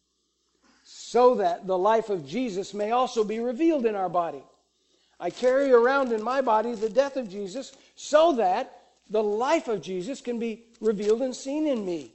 so 1.14 1.37
that 1.37 1.64
the 1.64 1.79
life 1.79 2.11
of 2.11 2.27
Jesus 2.27 2.74
may 2.74 2.90
also 2.90 3.22
be 3.22 3.38
revealed 3.38 3.87
in 3.87 3.94
our 3.94 4.09
body. 4.09 4.42
I 5.20 5.31
carry 5.31 5.70
around 5.70 6.11
in 6.11 6.20
my 6.20 6.40
body 6.40 6.74
the 6.74 6.88
death 6.88 7.16
of 7.16 7.29
Jesus 7.29 7.70
so 7.94 8.35
that 8.35 8.83
the 9.09 9.22
life 9.22 9.68
of 9.68 9.81
Jesus 9.81 10.20
can 10.20 10.40
be 10.40 10.64
revealed 10.81 11.22
and 11.22 11.33
seen 11.33 11.68
in 11.68 11.87
me. 11.87 12.11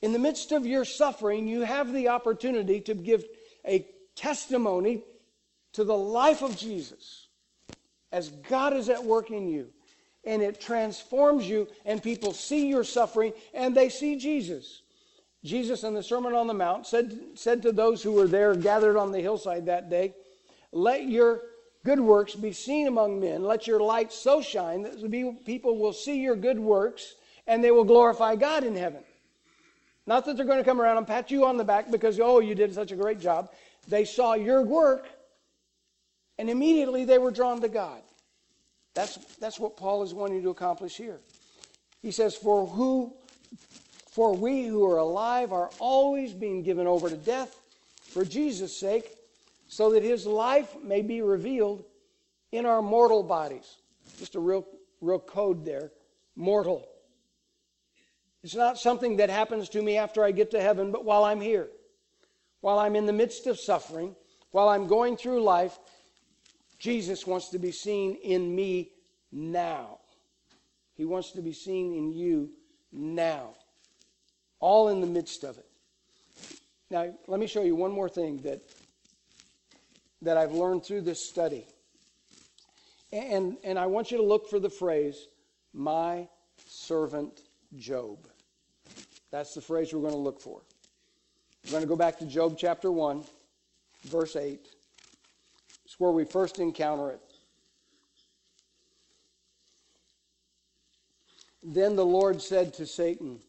In 0.00 0.14
the 0.14 0.18
midst 0.18 0.52
of 0.52 0.64
your 0.64 0.86
suffering, 0.86 1.46
you 1.46 1.60
have 1.60 1.92
the 1.92 2.08
opportunity 2.08 2.80
to 2.80 2.94
give 2.94 3.26
a 3.68 3.86
testimony 4.16 5.04
to 5.74 5.84
the 5.84 5.94
life 5.94 6.40
of 6.40 6.56
Jesus 6.56 7.26
as 8.10 8.30
God 8.30 8.72
is 8.72 8.88
at 8.88 9.04
work 9.04 9.30
in 9.30 9.48
you. 9.48 9.68
And 10.24 10.40
it 10.40 10.62
transforms 10.62 11.46
you, 11.46 11.68
and 11.84 12.02
people 12.02 12.32
see 12.32 12.68
your 12.68 12.84
suffering 12.84 13.34
and 13.52 13.76
they 13.76 13.90
see 13.90 14.16
Jesus. 14.16 14.81
Jesus 15.44 15.82
in 15.82 15.94
the 15.94 16.02
Sermon 16.02 16.34
on 16.34 16.46
the 16.46 16.54
Mount 16.54 16.86
said, 16.86 17.18
said 17.34 17.62
to 17.62 17.72
those 17.72 18.02
who 18.02 18.12
were 18.12 18.28
there 18.28 18.54
gathered 18.54 18.96
on 18.96 19.10
the 19.10 19.20
hillside 19.20 19.66
that 19.66 19.90
day, 19.90 20.14
Let 20.70 21.08
your 21.08 21.42
good 21.84 22.00
works 22.00 22.34
be 22.34 22.52
seen 22.52 22.86
among 22.86 23.20
men. 23.20 23.42
Let 23.42 23.66
your 23.66 23.80
light 23.80 24.12
so 24.12 24.40
shine 24.40 24.82
that 24.82 25.44
people 25.44 25.78
will 25.78 25.92
see 25.92 26.20
your 26.20 26.36
good 26.36 26.60
works 26.60 27.14
and 27.46 27.62
they 27.62 27.72
will 27.72 27.84
glorify 27.84 28.36
God 28.36 28.62
in 28.62 28.76
heaven. 28.76 29.02
Not 30.06 30.24
that 30.24 30.36
they're 30.36 30.46
going 30.46 30.58
to 30.58 30.64
come 30.64 30.80
around 30.80 30.98
and 30.98 31.06
pat 31.06 31.30
you 31.30 31.44
on 31.46 31.56
the 31.56 31.64
back 31.64 31.90
because, 31.90 32.18
oh, 32.20 32.40
you 32.40 32.54
did 32.54 32.74
such 32.74 32.92
a 32.92 32.96
great 32.96 33.20
job. 33.20 33.50
They 33.88 34.04
saw 34.04 34.34
your 34.34 34.62
work 34.62 35.08
and 36.38 36.48
immediately 36.48 37.04
they 37.04 37.18
were 37.18 37.30
drawn 37.30 37.60
to 37.60 37.68
God. 37.68 38.02
That's, 38.94 39.16
that's 39.36 39.58
what 39.58 39.76
Paul 39.76 40.02
is 40.02 40.14
wanting 40.14 40.42
to 40.42 40.50
accomplish 40.50 40.96
here. 40.96 41.20
He 42.00 42.10
says, 42.10 42.36
For 42.36 42.66
who 42.66 43.14
for 44.12 44.34
we 44.34 44.66
who 44.66 44.84
are 44.84 44.98
alive 44.98 45.54
are 45.54 45.70
always 45.78 46.34
being 46.34 46.62
given 46.62 46.86
over 46.86 47.08
to 47.08 47.16
death 47.16 47.58
for 48.10 48.26
Jesus' 48.26 48.78
sake, 48.78 49.16
so 49.68 49.92
that 49.92 50.02
his 50.02 50.26
life 50.26 50.76
may 50.82 51.00
be 51.00 51.22
revealed 51.22 51.82
in 52.52 52.66
our 52.66 52.82
mortal 52.82 53.22
bodies. 53.22 53.76
Just 54.18 54.34
a 54.34 54.40
real, 54.40 54.66
real 55.00 55.18
code 55.18 55.64
there. 55.64 55.92
Mortal. 56.36 56.86
It's 58.44 58.54
not 58.54 58.78
something 58.78 59.16
that 59.16 59.30
happens 59.30 59.70
to 59.70 59.80
me 59.80 59.96
after 59.96 60.22
I 60.22 60.30
get 60.30 60.50
to 60.50 60.60
heaven, 60.60 60.92
but 60.92 61.06
while 61.06 61.24
I'm 61.24 61.40
here, 61.40 61.68
while 62.60 62.78
I'm 62.78 62.96
in 62.96 63.06
the 63.06 63.14
midst 63.14 63.46
of 63.46 63.58
suffering, 63.58 64.14
while 64.50 64.68
I'm 64.68 64.88
going 64.88 65.16
through 65.16 65.42
life, 65.42 65.78
Jesus 66.78 67.26
wants 67.26 67.48
to 67.48 67.58
be 67.58 67.72
seen 67.72 68.16
in 68.16 68.54
me 68.54 68.90
now. 69.30 70.00
He 70.96 71.06
wants 71.06 71.32
to 71.32 71.40
be 71.40 71.54
seen 71.54 71.94
in 71.94 72.12
you 72.12 72.50
now. 72.92 73.54
All 74.62 74.88
in 74.88 75.02
the 75.02 75.06
midst 75.06 75.44
of 75.44 75.58
it. 75.58 75.66
Now, 76.90 77.12
let 77.26 77.38
me 77.38 77.46
show 77.46 77.62
you 77.62 77.76
one 77.76 77.92
more 77.92 78.08
thing 78.08 78.38
that 78.42 78.62
that 80.22 80.36
I've 80.36 80.52
learned 80.52 80.84
through 80.84 81.02
this 81.02 81.28
study. 81.28 81.66
And, 83.12 83.56
and 83.64 83.78
I 83.78 83.86
want 83.86 84.10
you 84.10 84.16
to 84.16 84.22
look 84.22 84.48
for 84.48 84.58
the 84.58 84.70
phrase, 84.70 85.26
my 85.74 86.28
servant 86.66 87.40
Job. 87.76 88.18
That's 89.30 89.54
the 89.54 89.60
phrase 89.60 89.92
we're 89.92 90.00
going 90.00 90.12
to 90.12 90.18
look 90.18 90.40
for. 90.40 90.62
We're 91.64 91.72
going 91.72 91.82
to 91.82 91.88
go 91.88 91.96
back 91.96 92.18
to 92.18 92.26
Job 92.26 92.56
chapter 92.56 92.90
1, 92.90 93.24
verse 94.04 94.36
8. 94.36 94.60
It's 95.84 95.98
where 95.98 96.10
we 96.10 96.24
first 96.24 96.58
encounter 96.58 97.10
it. 97.10 97.20
Then 101.62 101.96
the 101.96 102.06
Lord 102.06 102.40
said 102.40 102.74
to 102.74 102.86
Satan, 102.86 103.40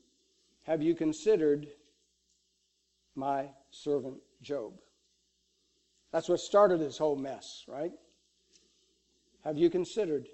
Have 0.64 0.82
you 0.82 0.96
considered 0.96 1.68
my 3.16 3.50
servant 3.72 4.18
Job? 4.42 4.74
That's 6.12 6.30
what 6.30 6.40
started 6.40 6.80
this 6.80 6.98
whole 6.98 7.16
mess, 7.16 7.64
right? 7.68 7.92
Have 9.44 9.58
you 9.58 9.70
considered 9.70 10.28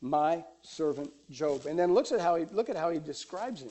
my 0.00 0.44
servant 0.62 1.12
Job? 1.30 1.66
And 1.66 1.78
then 1.78 1.94
looks 1.94 2.10
at 2.10 2.20
how 2.20 2.36
he 2.36 2.46
look 2.46 2.68
at 2.68 2.76
how 2.76 2.90
he 2.90 2.98
describes 2.98 3.62
him. 3.62 3.70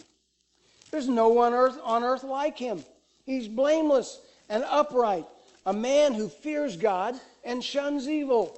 There's 0.91 1.09
no 1.09 1.29
one 1.29 1.53
earth, 1.53 1.79
on 1.83 2.03
earth 2.03 2.23
like 2.23 2.57
him. 2.57 2.83
He's 3.25 3.47
blameless 3.47 4.21
and 4.47 4.63
upright, 4.67 5.25
a 5.65 5.73
man 5.73 6.13
who 6.13 6.29
fears 6.29 6.77
God 6.77 7.15
and 7.43 7.63
shuns 7.63 8.07
evil. 8.07 8.57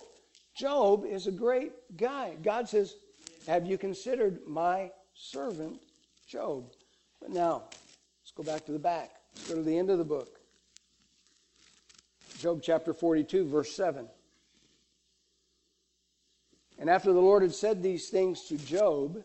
Job 0.55 1.05
is 1.05 1.27
a 1.27 1.31
great 1.31 1.71
guy. 1.97 2.35
God 2.43 2.67
says, 2.69 2.95
Have 3.47 3.65
you 3.65 3.77
considered 3.77 4.39
my 4.47 4.91
servant 5.13 5.79
Job? 6.27 6.65
But 7.25 7.33
now, 7.33 7.63
let's 8.21 8.31
go 8.35 8.43
back 8.43 8.67
to 8.67 8.71
the 8.71 8.77
back. 8.77 9.09
Let's 9.35 9.49
go 9.49 9.55
to 9.55 9.63
the 9.63 9.75
end 9.75 9.89
of 9.89 9.97
the 9.97 10.03
book. 10.03 10.39
Job 12.37 12.61
chapter 12.61 12.93
42, 12.93 13.47
verse 13.47 13.75
7. 13.75 14.07
And 16.77 16.87
after 16.87 17.11
the 17.11 17.19
Lord 17.19 17.41
had 17.41 17.55
said 17.55 17.81
these 17.81 18.09
things 18.09 18.43
to 18.49 18.57
Job, 18.57 19.23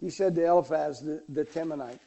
he 0.00 0.10
said 0.10 0.34
to 0.34 0.44
Eliphaz 0.44 1.00
the, 1.00 1.22
the 1.28 1.44
Temanite, 1.44 2.00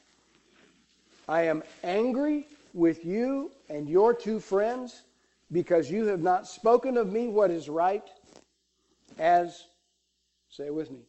I 1.29 1.43
am 1.43 1.63
angry 1.81 2.45
with 2.73 3.05
you 3.05 3.51
and 3.69 3.87
your 3.87 4.13
two 4.13 4.41
friends 4.41 5.03
because 5.49 5.89
you 5.89 6.07
have 6.07 6.21
not 6.21 6.45
spoken 6.45 6.97
of 6.97 7.09
me 7.09 7.29
what 7.29 7.51
is 7.51 7.69
right, 7.69 8.03
as, 9.17 9.67
say 10.49 10.65
it 10.65 10.73
with 10.73 10.91
me, 10.91 11.05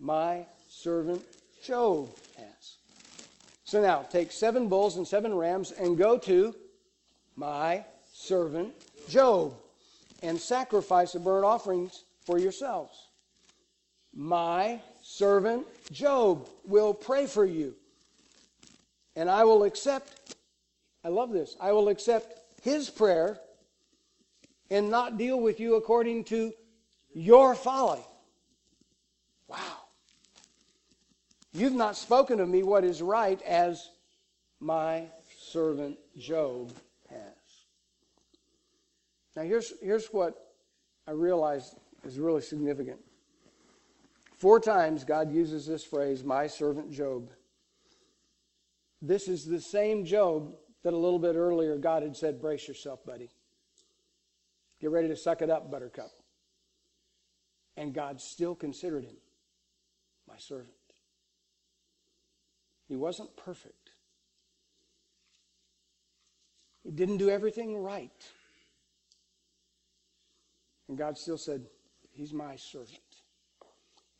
my 0.00 0.46
servant 0.68 1.22
Job 1.62 2.10
has. 2.36 2.76
So 3.64 3.80
now, 3.80 4.02
take 4.02 4.32
seven 4.32 4.68
bulls 4.68 4.96
and 4.96 5.06
seven 5.06 5.34
rams 5.34 5.72
and 5.72 5.96
go 5.96 6.18
to 6.18 6.54
my 7.36 7.84
servant 8.12 8.74
Job 9.08 9.54
and 10.22 10.38
sacrifice 10.38 11.12
the 11.12 11.20
burnt 11.20 11.44
offerings 11.44 12.04
for 12.24 12.38
yourselves. 12.38 13.08
My 14.14 14.80
servant 15.02 15.66
Job 15.90 16.48
will 16.64 16.92
pray 16.92 17.26
for 17.26 17.44
you. 17.44 17.74
And 19.16 19.30
I 19.30 19.44
will 19.44 19.64
accept, 19.64 20.36
I 21.04 21.08
love 21.08 21.32
this, 21.32 21.56
I 21.60 21.72
will 21.72 21.88
accept 21.88 22.38
his 22.62 22.90
prayer 22.90 23.38
and 24.70 24.90
not 24.90 25.18
deal 25.18 25.40
with 25.40 25.60
you 25.60 25.76
according 25.76 26.24
to 26.24 26.52
your 27.14 27.54
folly. 27.54 28.00
Wow. 29.48 29.58
You've 31.52 31.74
not 31.74 31.96
spoken 31.96 32.40
of 32.40 32.48
me 32.48 32.62
what 32.62 32.84
is 32.84 33.02
right 33.02 33.40
as 33.42 33.90
my 34.58 35.04
servant 35.38 35.98
Job 36.18 36.72
has. 37.10 37.20
Now, 39.36 39.42
here's, 39.42 39.72
here's 39.82 40.06
what 40.06 40.34
I 41.06 41.10
realize 41.10 41.74
is 42.04 42.18
really 42.18 42.40
significant. 42.40 43.00
Four 44.38 44.60
times 44.60 45.04
God 45.04 45.32
uses 45.32 45.66
this 45.66 45.84
phrase, 45.84 46.24
my 46.24 46.46
servant 46.46 46.90
Job. 46.90 47.30
This 49.00 49.28
is 49.28 49.44
the 49.44 49.60
same 49.60 50.04
Job 50.04 50.54
that 50.82 50.92
a 50.92 50.96
little 50.96 51.18
bit 51.18 51.36
earlier 51.36 51.76
God 51.76 52.02
had 52.02 52.16
said, 52.16 52.40
brace 52.40 52.66
yourself, 52.66 53.04
buddy. 53.04 53.30
Get 54.80 54.90
ready 54.90 55.08
to 55.08 55.16
suck 55.16 55.42
it 55.42 55.50
up, 55.50 55.70
buttercup. 55.70 56.10
And 57.76 57.94
God 57.94 58.20
still 58.20 58.54
considered 58.54 59.04
him 59.04 59.16
my 60.28 60.38
servant. 60.38 60.74
He 62.92 62.96
wasn't 62.96 63.34
perfect. 63.38 63.88
He 66.84 66.90
didn't 66.90 67.16
do 67.16 67.30
everything 67.30 67.82
right. 67.82 68.10
And 70.88 70.98
God 70.98 71.16
still 71.16 71.38
said, 71.38 71.64
He's 72.10 72.34
my 72.34 72.54
servant. 72.56 73.00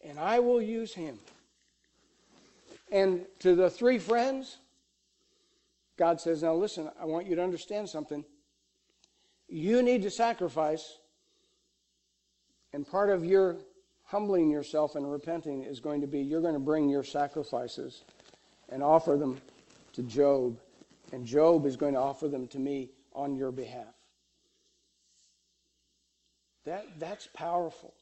And 0.01 0.19
I 0.19 0.39
will 0.39 0.63
use 0.63 0.95
him. 0.95 1.19
And 2.91 3.27
to 3.41 3.55
the 3.55 3.69
three 3.69 3.99
friends, 3.99 4.57
God 5.99 6.19
says, 6.19 6.43
Now 6.43 6.55
listen, 6.55 6.91
I 6.99 7.05
want 7.05 7.27
you 7.27 7.37
to 7.37 7.43
understand 7.43 7.91
something. 7.91 8.25
You 9.49 9.83
need 9.83 10.01
to 10.01 10.11
sacrifice, 10.11 10.97
and 12.73 12.89
part 12.89 13.11
of 13.11 13.23
your 13.23 13.59
humbling 14.05 14.51
yourself 14.51 14.95
and 14.95 15.13
repenting 15.13 15.63
is 15.63 15.79
going 15.79 16.01
to 16.01 16.07
be 16.07 16.21
you're 16.21 16.41
going 16.41 16.55
to 16.55 16.59
bring 16.59 16.89
your 16.89 17.05
sacrifices 17.05 18.05
and 18.73 18.83
offer 18.83 19.17
them 19.17 19.39
to 19.93 20.03
Job, 20.03 20.59
and 21.13 21.27
Job 21.27 21.67
is 21.67 21.77
going 21.77 21.95
to 21.95 22.01
offer 22.01 22.27
them 22.29 22.47
to 22.49 22.59
me 22.59 22.91
on 23.15 23.37
your 23.37 23.53
behalf. 23.53 23.95
That, 26.65 26.87
that's 26.99 27.27
powerful. 27.27 27.93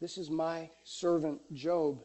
This 0.00 0.18
is 0.18 0.30
my 0.30 0.68
servant 0.84 1.40
Job. 1.54 2.00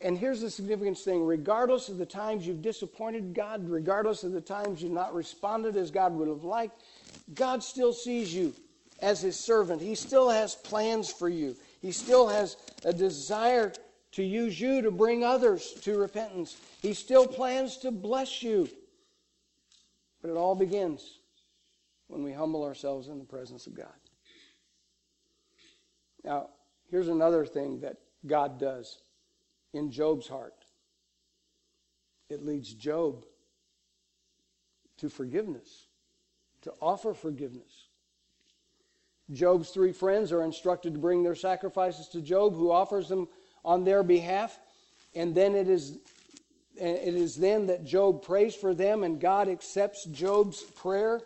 And 0.00 0.16
here's 0.16 0.40
the 0.40 0.50
significance 0.50 1.02
thing 1.02 1.24
regardless 1.24 1.88
of 1.88 1.98
the 1.98 2.06
times 2.06 2.46
you've 2.46 2.62
disappointed 2.62 3.34
God, 3.34 3.68
regardless 3.68 4.24
of 4.24 4.32
the 4.32 4.40
times 4.40 4.82
you've 4.82 4.92
not 4.92 5.14
responded 5.14 5.76
as 5.76 5.90
God 5.90 6.12
would 6.14 6.28
have 6.28 6.44
liked, 6.44 6.82
God 7.34 7.62
still 7.62 7.92
sees 7.92 8.32
you 8.32 8.54
as 9.02 9.20
his 9.20 9.38
servant. 9.38 9.82
He 9.82 9.96
still 9.96 10.30
has 10.30 10.54
plans 10.54 11.10
for 11.10 11.28
you. 11.28 11.56
He 11.82 11.92
still 11.92 12.28
has 12.28 12.56
a 12.84 12.92
desire 12.92 13.72
to 14.12 14.22
use 14.22 14.58
you 14.58 14.80
to 14.82 14.90
bring 14.90 15.24
others 15.24 15.72
to 15.82 15.98
repentance. 15.98 16.56
He 16.80 16.94
still 16.94 17.26
plans 17.26 17.76
to 17.78 17.90
bless 17.90 18.42
you. 18.42 18.68
But 20.22 20.30
it 20.30 20.36
all 20.36 20.54
begins 20.54 21.18
when 22.06 22.22
we 22.22 22.32
humble 22.32 22.62
ourselves 22.62 23.08
in 23.08 23.18
the 23.18 23.24
presence 23.24 23.66
of 23.66 23.74
God. 23.74 23.86
Now, 26.24 26.50
here's 26.88 27.08
another 27.08 27.44
thing 27.44 27.80
that 27.80 27.96
God 28.24 28.60
does 28.60 29.00
in 29.72 29.90
Job's 29.90 30.28
heart 30.28 30.54
it 32.28 32.44
leads 32.44 32.72
Job 32.72 33.26
to 34.98 35.08
forgiveness, 35.10 35.88
to 36.62 36.72
offer 36.80 37.12
forgiveness. 37.12 37.88
Job's 39.30 39.70
three 39.70 39.92
friends 39.92 40.32
are 40.32 40.42
instructed 40.42 40.94
to 40.94 40.98
bring 40.98 41.22
their 41.22 41.34
sacrifices 41.34 42.08
to 42.08 42.20
Job, 42.20 42.54
who 42.54 42.70
offers 42.70 43.08
them 43.08 43.28
on 43.64 43.84
their 43.84 44.02
behalf. 44.02 44.58
And 45.14 45.34
then 45.34 45.54
it 45.54 45.68
is, 45.68 45.98
it 46.76 47.14
is 47.14 47.36
then 47.36 47.66
that 47.66 47.84
Job 47.84 48.22
prays 48.22 48.54
for 48.54 48.74
them, 48.74 49.04
and 49.04 49.20
God 49.20 49.48
accepts 49.48 50.04
Job's 50.04 50.62
prayer. 50.62 51.20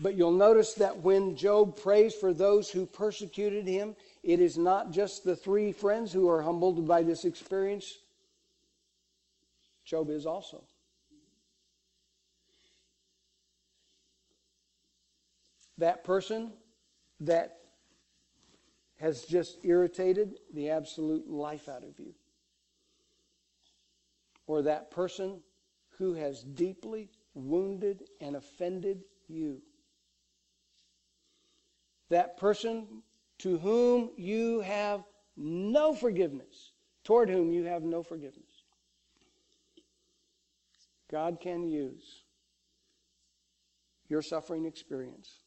But 0.00 0.14
you'll 0.14 0.32
notice 0.32 0.74
that 0.74 0.98
when 0.98 1.36
Job 1.36 1.80
prays 1.80 2.14
for 2.14 2.32
those 2.32 2.70
who 2.70 2.86
persecuted 2.86 3.66
him, 3.66 3.94
it 4.22 4.40
is 4.40 4.58
not 4.58 4.90
just 4.90 5.24
the 5.24 5.36
three 5.36 5.72
friends 5.72 6.12
who 6.12 6.28
are 6.28 6.42
humbled 6.42 6.86
by 6.86 7.02
this 7.02 7.24
experience. 7.24 7.98
Job 9.84 10.10
is 10.10 10.26
also. 10.26 10.64
That 15.78 16.04
person 16.04 16.52
that 17.20 17.58
has 18.98 19.22
just 19.22 19.58
irritated 19.62 20.38
the 20.52 20.70
absolute 20.70 21.28
life 21.28 21.68
out 21.68 21.84
of 21.84 21.98
you. 21.98 22.14
Or 24.46 24.62
that 24.62 24.90
person 24.90 25.40
who 25.98 26.14
has 26.14 26.42
deeply 26.42 27.10
wounded 27.34 28.04
and 28.20 28.36
offended 28.36 29.02
you. 29.28 29.60
That 32.08 32.36
person 32.36 33.02
to 33.38 33.58
whom 33.58 34.10
you 34.16 34.60
have 34.60 35.04
no 35.36 35.94
forgiveness, 35.94 36.72
toward 37.04 37.28
whom 37.28 37.52
you 37.52 37.64
have 37.64 37.82
no 37.82 38.02
forgiveness. 38.02 38.64
God 41.10 41.38
can 41.40 41.68
use 41.68 42.22
your 44.08 44.22
suffering 44.22 44.64
experience 44.64 45.40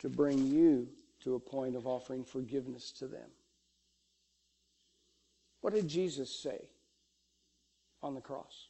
to 0.00 0.08
bring 0.08 0.46
you 0.46 0.88
to 1.24 1.34
a 1.34 1.40
point 1.40 1.76
of 1.76 1.86
offering 1.86 2.24
forgiveness 2.24 2.90
to 2.92 3.06
them. 3.06 3.28
What 5.60 5.74
did 5.74 5.88
Jesus 5.88 6.34
say 6.34 6.68
on 8.02 8.14
the 8.14 8.20
cross? 8.20 8.68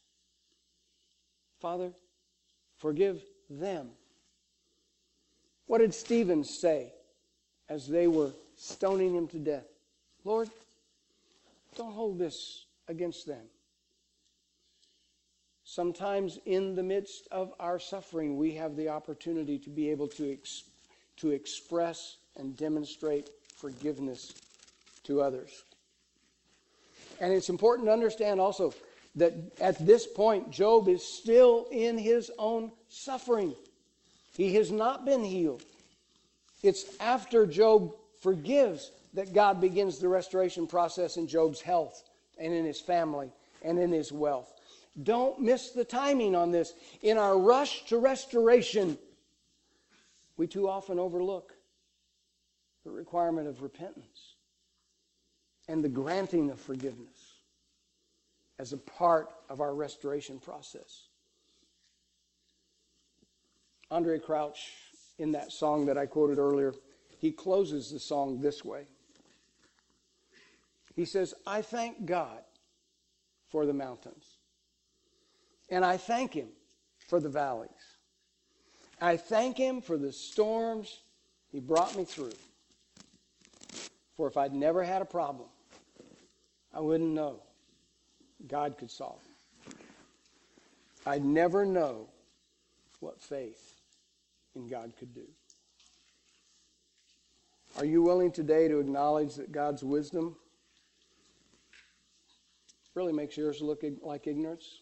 Father, 1.59 1.91
forgive 2.77 3.21
them. 3.49 3.89
What 5.67 5.77
did 5.79 5.93
Stephen 5.93 6.43
say 6.43 6.91
as 7.69 7.87
they 7.87 8.07
were 8.07 8.31
stoning 8.57 9.15
him 9.15 9.27
to 9.29 9.39
death? 9.39 9.67
Lord, 10.25 10.49
don't 11.77 11.93
hold 11.93 12.19
this 12.19 12.65
against 12.89 13.25
them. 13.25 13.45
Sometimes, 15.63 16.37
in 16.45 16.75
the 16.75 16.83
midst 16.83 17.29
of 17.31 17.53
our 17.57 17.79
suffering, 17.79 18.35
we 18.35 18.55
have 18.55 18.75
the 18.75 18.89
opportunity 18.89 19.57
to 19.59 19.69
be 19.69 19.89
able 19.89 20.09
to 20.09 20.29
express 20.29 20.70
to 21.21 21.31
express 21.31 22.17
and 22.35 22.57
demonstrate 22.57 23.29
forgiveness 23.55 24.33
to 25.03 25.21
others. 25.21 25.63
And 27.19 27.31
it's 27.31 27.49
important 27.49 27.87
to 27.87 27.93
understand 27.93 28.39
also 28.39 28.73
that 29.15 29.33
at 29.59 29.85
this 29.85 30.07
point, 30.07 30.51
Job 30.51 30.87
is 30.87 31.03
still 31.03 31.67
in 31.71 31.97
his 31.97 32.31
own 32.39 32.71
suffering. 32.89 33.53
He 34.35 34.55
has 34.55 34.71
not 34.71 35.05
been 35.05 35.23
healed. 35.23 35.63
It's 36.63 36.85
after 36.99 37.45
Job 37.45 37.93
forgives 38.21 38.91
that 39.13 39.33
God 39.33 39.61
begins 39.61 39.99
the 39.99 40.07
restoration 40.07 40.65
process 40.67 41.17
in 41.17 41.27
Job's 41.27 41.61
health 41.61 42.03
and 42.39 42.53
in 42.53 42.65
his 42.65 42.79
family 42.79 43.31
and 43.61 43.77
in 43.77 43.91
his 43.91 44.11
wealth. 44.11 44.51
Don't 45.03 45.39
miss 45.39 45.71
the 45.71 45.85
timing 45.85 46.35
on 46.35 46.51
this. 46.51 46.73
In 47.01 47.17
our 47.17 47.37
rush 47.37 47.85
to 47.85 47.97
restoration, 47.97 48.97
we 50.41 50.47
too 50.47 50.67
often 50.67 50.97
overlook 50.97 51.53
the 52.83 52.89
requirement 52.89 53.47
of 53.47 53.61
repentance 53.61 54.37
and 55.67 55.83
the 55.83 55.87
granting 55.87 56.49
of 56.49 56.59
forgiveness 56.59 57.35
as 58.57 58.73
a 58.73 58.77
part 58.77 59.29
of 59.51 59.61
our 59.61 59.75
restoration 59.75 60.39
process. 60.39 61.09
Andraé 63.91 64.19
Crouch, 64.19 64.71
in 65.19 65.31
that 65.33 65.51
song 65.51 65.85
that 65.85 65.95
I 65.95 66.07
quoted 66.07 66.39
earlier, 66.39 66.73
he 67.19 67.31
closes 67.31 67.91
the 67.91 67.99
song 67.99 68.41
this 68.41 68.65
way. 68.65 68.87
He 70.95 71.05
says, 71.05 71.35
I 71.45 71.61
thank 71.61 72.07
God 72.07 72.41
for 73.51 73.67
the 73.67 73.73
mountains, 73.73 74.25
and 75.69 75.85
I 75.85 75.97
thank 75.97 76.33
Him 76.33 76.49
for 77.07 77.19
the 77.19 77.29
valleys. 77.29 77.90
I 79.01 79.17
thank 79.17 79.57
Him 79.57 79.81
for 79.81 79.97
the 79.97 80.13
storms 80.13 81.01
He 81.51 81.59
brought 81.59 81.97
me 81.97 82.05
through. 82.05 82.33
For 84.15 84.27
if 84.27 84.37
I'd 84.37 84.53
never 84.53 84.83
had 84.83 85.01
a 85.01 85.05
problem, 85.05 85.49
I 86.73 86.79
wouldn't 86.79 87.09
know 87.09 87.41
God 88.47 88.77
could 88.77 88.91
solve 88.91 89.19
them. 89.65 89.75
I'd 91.05 91.25
never 91.25 91.65
know 91.65 92.07
what 92.99 93.19
faith 93.19 93.79
in 94.55 94.67
God 94.67 94.93
could 94.99 95.15
do. 95.15 95.27
Are 97.77 97.85
you 97.85 98.03
willing 98.03 98.31
today 98.31 98.67
to 98.67 98.79
acknowledge 98.79 99.35
that 99.35 99.51
God's 99.51 99.83
wisdom 99.83 100.35
really 102.93 103.13
makes 103.13 103.37
yours 103.37 103.61
look 103.61 103.83
like 104.03 104.27
ignorance? 104.27 104.81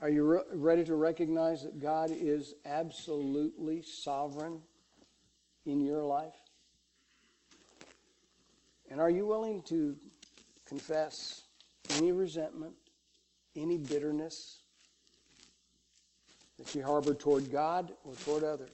Are 0.00 0.08
you 0.08 0.24
re- 0.24 0.40
ready 0.52 0.84
to 0.84 0.94
recognize 0.94 1.62
that 1.62 1.80
God 1.80 2.10
is 2.10 2.54
absolutely 2.64 3.82
sovereign 3.82 4.60
in 5.64 5.80
your 5.80 6.02
life? 6.02 6.34
And 8.90 9.00
are 9.00 9.10
you 9.10 9.26
willing 9.26 9.62
to 9.62 9.96
confess 10.66 11.42
any 11.96 12.12
resentment, 12.12 12.74
any 13.56 13.78
bitterness 13.78 14.58
that 16.58 16.74
you 16.74 16.82
harbor 16.82 17.14
toward 17.14 17.50
God 17.50 17.92
or 18.04 18.14
toward 18.24 18.44
others 18.44 18.70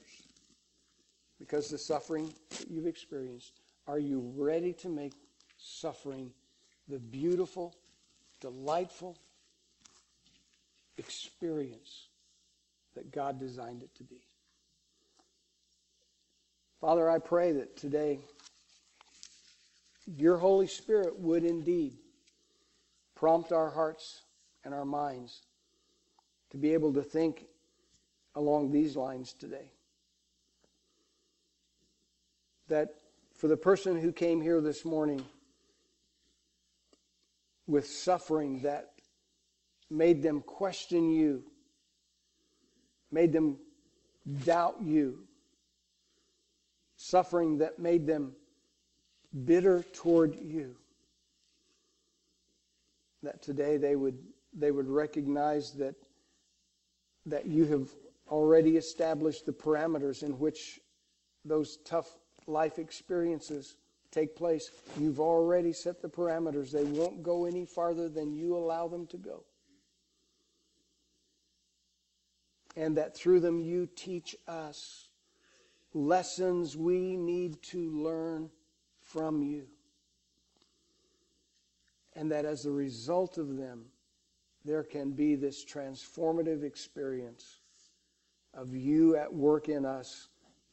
because 1.39 1.69
the 1.69 1.77
suffering 1.77 2.33
that 2.49 2.69
you've 2.69 2.87
experienced? 2.87 3.53
Are 3.87 3.99
you 3.99 4.31
ready 4.35 4.73
to 4.73 4.89
make 4.89 5.13
suffering 5.57 6.31
the 6.87 6.99
beautiful, 6.99 7.75
delightful 8.39 9.17
experience 10.97 12.07
that 12.95 13.11
God 13.11 13.39
designed 13.39 13.83
it 13.83 13.93
to 13.95 14.03
be? 14.03 14.21
Father, 16.79 17.09
I 17.09 17.19
pray 17.19 17.51
that 17.53 17.77
today 17.77 18.19
your 20.17 20.37
Holy 20.37 20.67
Spirit 20.67 21.19
would 21.19 21.43
indeed 21.43 21.93
prompt 23.15 23.51
our 23.51 23.69
hearts 23.69 24.21
and 24.65 24.73
our 24.73 24.85
minds 24.85 25.41
to 26.49 26.57
be 26.57 26.73
able 26.73 26.93
to 26.93 27.03
think 27.03 27.45
along 28.35 28.71
these 28.71 28.95
lines 28.95 29.33
today. 29.33 29.71
That 32.67 32.95
for 33.35 33.47
the 33.47 33.57
person 33.57 33.99
who 33.99 34.11
came 34.11 34.41
here 34.41 34.61
this 34.61 34.85
morning 34.85 35.23
with 37.67 37.87
suffering 37.87 38.61
that 38.61 38.90
made 39.91 40.23
them 40.23 40.41
question 40.41 41.11
you, 41.11 41.43
made 43.11 43.33
them 43.33 43.57
doubt 44.45 44.77
you, 44.81 45.19
suffering 46.95 47.57
that 47.57 47.77
made 47.77 48.07
them 48.07 48.33
bitter 49.45 49.83
toward 49.93 50.35
you, 50.39 50.75
that 53.21 53.41
today 53.41 53.77
they 53.77 53.95
would, 53.95 54.17
they 54.53 54.71
would 54.71 54.87
recognize 54.87 55.73
that, 55.73 55.95
that 57.25 57.45
you 57.45 57.65
have 57.65 57.89
already 58.29 58.77
established 58.77 59.45
the 59.45 59.51
parameters 59.51 60.23
in 60.23 60.39
which 60.39 60.79
those 61.43 61.77
tough 61.83 62.09
life 62.47 62.79
experiences 62.79 63.75
take 64.11 64.35
place. 64.35 64.71
You've 64.97 65.19
already 65.19 65.73
set 65.73 66.01
the 66.01 66.07
parameters. 66.07 66.71
They 66.71 66.83
won't 66.83 67.23
go 67.23 67.45
any 67.45 67.65
farther 67.65 68.09
than 68.09 68.33
you 68.33 68.55
allow 68.55 68.87
them 68.87 69.05
to 69.07 69.17
go. 69.17 69.43
And 72.75 72.97
that 72.97 73.15
through 73.15 73.41
them 73.41 73.59
you 73.59 73.87
teach 73.95 74.35
us 74.47 75.09
lessons 75.93 76.77
we 76.77 77.17
need 77.17 77.61
to 77.63 77.91
learn 77.91 78.49
from 79.01 79.43
you. 79.43 79.67
And 82.15 82.31
that 82.31 82.45
as 82.45 82.65
a 82.65 82.71
result 82.71 83.37
of 83.37 83.57
them, 83.57 83.85
there 84.63 84.83
can 84.83 85.11
be 85.11 85.35
this 85.35 85.65
transformative 85.65 86.63
experience 86.63 87.59
of 88.53 88.75
you 88.75 89.15
at 89.15 89.33
work 89.33 89.69
in 89.69 89.85
us, 89.85 90.29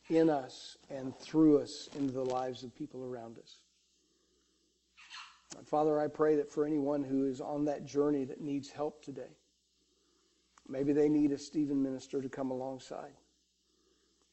in 0.08 0.28
us, 0.28 0.76
and 0.90 1.16
through 1.18 1.60
us 1.60 1.88
into 1.96 2.12
the 2.12 2.24
lives 2.24 2.64
of 2.64 2.74
people 2.74 3.04
around 3.04 3.38
us. 3.38 3.62
Father, 5.64 5.98
I 5.98 6.08
pray 6.08 6.36
that 6.36 6.50
for 6.50 6.66
anyone 6.66 7.02
who 7.02 7.24
is 7.24 7.40
on 7.40 7.64
that 7.64 7.86
journey 7.86 8.24
that 8.24 8.40
needs 8.40 8.70
help 8.70 9.02
today, 9.02 9.36
maybe 10.68 10.92
they 10.92 11.08
need 11.08 11.32
a 11.32 11.38
Stephen 11.38 11.82
minister 11.82 12.20
to 12.20 12.28
come 12.28 12.50
alongside. 12.50 13.12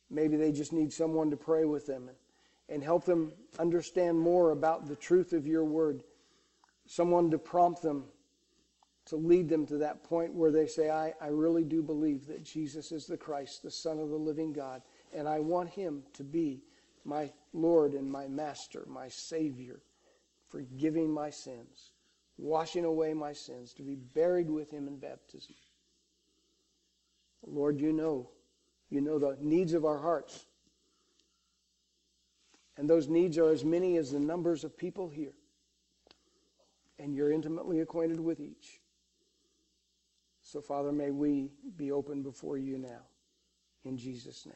Maybe 0.09 0.37
they 0.37 0.51
just 0.51 0.73
need 0.73 0.93
someone 0.93 1.29
to 1.31 1.37
pray 1.37 1.65
with 1.65 1.87
them 1.87 2.07
and, 2.07 2.17
and 2.69 2.83
help 2.83 3.05
them 3.05 3.33
understand 3.59 4.19
more 4.19 4.51
about 4.51 4.87
the 4.87 4.95
truth 4.95 5.33
of 5.33 5.47
your 5.47 5.63
word. 5.63 6.03
Someone 6.85 7.31
to 7.31 7.37
prompt 7.37 7.81
them 7.81 8.05
to 9.05 9.15
lead 9.15 9.47
them 9.49 9.65
to 9.67 9.77
that 9.77 10.03
point 10.03 10.33
where 10.33 10.51
they 10.51 10.65
say, 10.65 10.89
I, 10.89 11.13
I 11.21 11.27
really 11.27 11.63
do 11.63 11.83
believe 11.83 12.25
that 12.27 12.43
Jesus 12.43 12.91
is 12.91 13.05
the 13.05 13.17
Christ, 13.17 13.61
the 13.61 13.71
Son 13.71 13.99
of 13.99 14.09
the 14.09 14.15
living 14.15 14.51
God, 14.51 14.81
and 15.13 15.27
I 15.27 15.39
want 15.39 15.69
him 15.69 16.03
to 16.13 16.23
be 16.23 16.63
my 17.03 17.31
Lord 17.53 17.93
and 17.93 18.11
my 18.11 18.27
Master, 18.27 18.83
my 18.87 19.07
Savior, 19.09 19.81
forgiving 20.49 21.11
my 21.11 21.29
sins, 21.29 21.91
washing 22.37 22.83
away 22.83 23.13
my 23.13 23.33
sins, 23.33 23.73
to 23.73 23.83
be 23.83 23.95
buried 23.95 24.49
with 24.49 24.71
him 24.71 24.87
in 24.87 24.97
baptism. 24.97 25.55
Lord, 27.45 27.79
you 27.79 27.93
know, 27.93 28.29
you 28.89 29.01
know 29.01 29.19
the 29.19 29.37
needs 29.39 29.73
of 29.73 29.85
our 29.85 29.97
hearts. 29.97 30.45
And 32.77 32.89
those 32.89 33.07
needs 33.07 33.37
are 33.37 33.51
as 33.51 33.63
many 33.63 33.97
as 33.97 34.11
the 34.11 34.19
numbers 34.19 34.63
of 34.63 34.77
people 34.77 35.07
here. 35.07 35.33
And 36.99 37.15
you're 37.15 37.31
intimately 37.31 37.79
acquainted 37.79 38.19
with 38.19 38.39
each. 38.39 38.81
So, 40.41 40.61
Father, 40.61 40.91
may 40.91 41.11
we 41.11 41.51
be 41.75 41.91
open 41.91 42.21
before 42.21 42.57
you 42.57 42.77
now. 42.77 43.01
In 43.83 43.97
Jesus' 43.97 44.45
name. 44.45 44.55